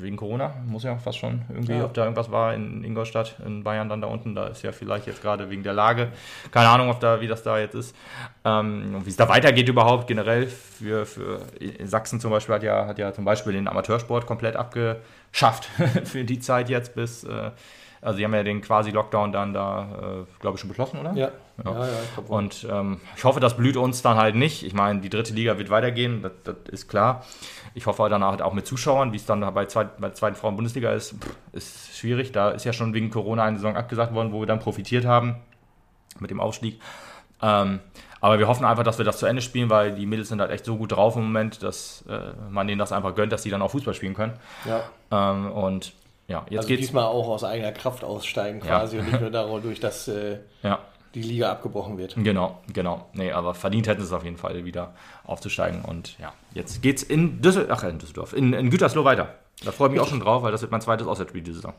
[0.00, 1.84] wegen Corona, muss ja fast schon irgendwie, ja.
[1.84, 5.06] ob da irgendwas war in Ingolstadt, in Bayern dann da unten, da ist ja vielleicht
[5.06, 6.08] jetzt gerade wegen der Lage,
[6.50, 7.94] keine Ahnung, ob da, wie das da jetzt ist,
[8.46, 10.46] ähm, wie es da weitergeht überhaupt generell.
[10.46, 11.42] Für, für
[11.84, 15.68] Sachsen zum Beispiel hat ja, hat ja zum Beispiel den Amateursport komplett abgeschafft
[16.04, 17.50] für die Zeit jetzt bis äh,
[18.00, 21.12] also, die haben ja den quasi Lockdown dann da, äh, glaube ich, schon beschlossen, oder?
[21.14, 21.30] Ja.
[21.64, 21.72] ja.
[21.72, 24.64] ja, ja ich Und ähm, ich hoffe, das blüht uns dann halt nicht.
[24.64, 27.24] Ich meine, die dritte Liga wird weitergehen, das, das ist klar.
[27.74, 30.36] Ich hoffe dann halt auch mit Zuschauern, wie es dann bei, zweit, bei der zweiten
[30.36, 32.32] Frauen-Bundesliga ist, pff, ist schwierig.
[32.32, 35.36] Da ist ja schon wegen Corona eine Saison abgesagt worden, wo wir dann profitiert haben
[36.20, 36.80] mit dem Aufstieg.
[37.42, 37.80] Ähm,
[38.20, 40.50] aber wir hoffen einfach, dass wir das zu Ende spielen, weil die Mädels sind halt
[40.50, 43.50] echt so gut drauf im Moment, dass äh, man denen das einfach gönnt, dass sie
[43.50, 44.32] dann auch Fußball spielen können.
[44.64, 44.82] Ja.
[45.10, 45.92] Ähm, und
[46.28, 46.80] ja, jetzt also geht's.
[46.80, 49.02] diesmal auch aus eigener Kraft aussteigen quasi ja.
[49.02, 50.80] und nicht nur dadurch, dass äh, ja.
[51.14, 52.16] die Liga abgebrochen wird.
[52.16, 53.06] Genau, genau.
[53.12, 55.82] Nee, aber verdient hätten sie es auf jeden Fall wieder aufzusteigen.
[55.82, 59.34] Und ja, jetzt geht's in, Düssel Ach, in Düsseldorf, in, in Gütersloh weiter.
[59.64, 61.72] Da freue ich mich auch schon drauf, weil das wird mein zweites Auswärtsspiel diese Saison.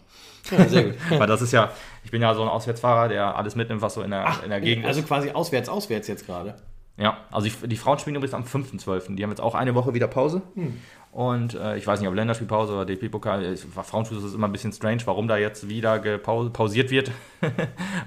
[0.50, 0.96] Ja, sehr gut.
[1.20, 1.72] weil das ist ja,
[2.04, 4.50] ich bin ja so ein Auswärtsfahrer, der alles mitnimmt, was so in der, Ach, in
[4.50, 5.12] der Gegend also ist.
[5.12, 6.56] Also quasi auswärts, auswärts jetzt gerade.
[6.98, 9.16] Ja, also die, die Frauen spielen übrigens am 5.12.
[9.16, 10.42] Die haben jetzt auch eine Woche wieder Pause.
[10.56, 10.80] Hm.
[11.18, 15.02] Und äh, ich weiß nicht, ob Länderspielpause oder DP-Pokal, Frauenfußball ist immer ein bisschen strange,
[15.06, 17.10] warum da jetzt wieder pausiert wird.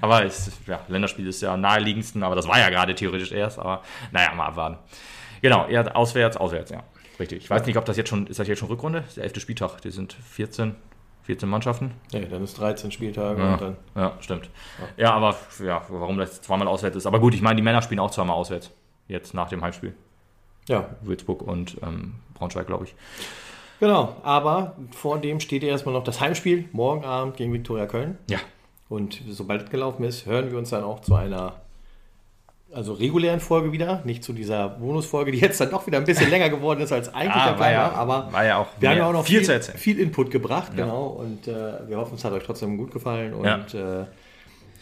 [0.01, 3.59] aber es, ja, Länderspiel ist ja naheliegendsten, aber das war ja gerade theoretisch erst.
[3.59, 3.81] Aber
[4.13, 4.77] naja, mal abwarten.
[5.41, 6.83] Genau, eher auswärts, auswärts, ja.
[7.19, 7.43] Richtig.
[7.43, 9.01] Ich weiß nicht, ob das jetzt schon, ist das jetzt schon Rückrunde?
[9.01, 9.81] Das ist der elfte Spieltag.
[9.81, 10.77] Die sind 14,
[11.23, 11.91] 14 Mannschaften.
[12.13, 13.77] Nee, dann ist 13 Spieltage ja, und dann.
[13.93, 14.49] Ja, stimmt.
[14.95, 15.03] Ja.
[15.03, 17.05] ja, aber ja, warum das zweimal auswärts ist.
[17.05, 18.71] Aber gut, ich meine, die Männer spielen auch zweimal auswärts.
[19.09, 19.95] Jetzt nach dem Heimspiel.
[20.67, 20.89] Ja.
[21.01, 22.95] Würzburg und ähm, Braunschweig, glaube ich.
[23.79, 28.17] Genau, aber vor dem steht erstmal noch das Heimspiel, morgen Abend gegen Viktoria Köln.
[28.29, 28.39] Ja.
[28.89, 31.61] Und sobald es gelaufen ist, hören wir uns dann auch zu einer
[32.73, 36.29] also regulären Folge wieder, nicht zu dieser Bonusfolge, die jetzt dann doch wieder ein bisschen
[36.29, 38.97] länger geworden ist als eigentlich ja, der Plan ja, aber war ja auch wir haben
[38.97, 40.85] ja auch noch viel, viel, viel Input gebracht, ja.
[40.85, 44.01] genau, und äh, wir hoffen, es hat euch trotzdem gut gefallen und ja.
[44.01, 44.05] äh,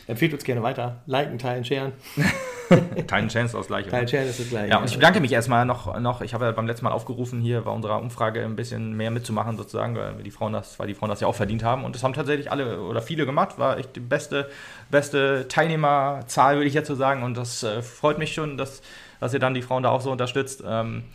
[0.09, 1.93] empfehlt uns gerne weiter, liken, teilen, sharen.
[3.07, 3.89] Teilen Chance das gleiche.
[3.89, 4.69] Teilen Chance ist das gleiche.
[4.69, 7.41] Ja, und ich bedanke mich erstmal noch, noch ich habe ja beim letzten Mal aufgerufen,
[7.41, 10.93] hier bei unserer Umfrage ein bisschen mehr mitzumachen, sozusagen, weil die Frauen das, weil die
[10.93, 11.83] Frauen das ja auch verdient haben.
[11.83, 13.57] Und das haben tatsächlich alle oder viele gemacht.
[13.57, 14.49] War echt die beste,
[14.91, 17.23] beste Teilnehmerzahl, würde ich jetzt so sagen.
[17.23, 18.81] Und das äh, freut mich schon, dass,
[19.19, 20.63] dass ihr dann die Frauen da auch so unterstützt.
[20.67, 21.05] Ähm,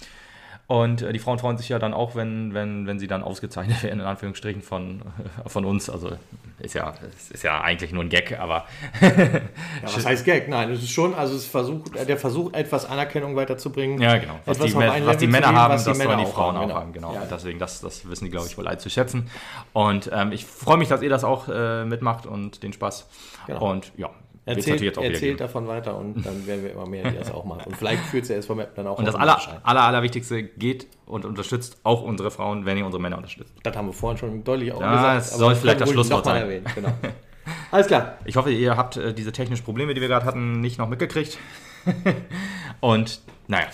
[0.66, 3.82] und äh, die Frauen freuen sich ja dann auch, wenn, wenn, wenn sie dann ausgezeichnet
[3.82, 5.02] werden, in Anführungsstrichen, von,
[5.46, 5.90] von uns.
[5.90, 6.12] Also
[6.58, 6.94] ist ja,
[7.30, 8.64] ist ja eigentlich nur ein Gag, aber.
[9.00, 9.40] ja,
[9.82, 10.48] was heißt Gag?
[10.48, 14.00] Nein, es ist schon, also es versucht, der Versuch, etwas Anerkennung weiterzubringen.
[14.00, 14.40] Ja, genau.
[14.46, 16.92] Was, die, was die, Männer haben, das sollen die Frauen auch haben.
[16.92, 17.10] Genau.
[17.10, 17.20] genau.
[17.20, 17.28] Ja.
[17.30, 19.28] Deswegen, das, das wissen die, glaube ich, wohl all zu schätzen.
[19.74, 23.06] Und ähm, ich freue mich, dass ihr das auch äh, mitmacht und den Spaß.
[23.46, 23.70] Genau.
[23.70, 24.10] Und ja,
[24.46, 27.62] Erzählt, erzählt davon weiter und dann werden wir immer mehr, die das auch machen.
[27.64, 30.86] Und vielleicht führt es ja SV Map dann auch Und das aller, aller, Allerwichtigste, geht
[31.06, 33.54] und unterstützt auch unsere Frauen, wenn ihr unsere Männer unterstützt.
[33.62, 35.16] Das haben wir vorhin schon deutlich auch ja, gesagt.
[35.16, 36.42] Das soll vielleicht das Schlusswort sein.
[36.42, 36.66] Erwähnen.
[36.74, 36.90] Genau.
[37.70, 38.18] Alles klar.
[38.26, 41.38] Ich hoffe, ihr habt äh, diese technischen Probleme, die wir gerade hatten, nicht noch mitgekriegt.
[42.80, 43.66] und naja,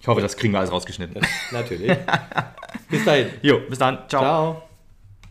[0.00, 1.20] ich hoffe, das kriegen wir alles rausgeschnitten.
[1.50, 1.96] natürlich.
[2.88, 3.28] bis dahin.
[3.42, 3.98] Jo, bis dann.
[4.08, 4.22] Ciao.
[4.22, 4.65] Ciao.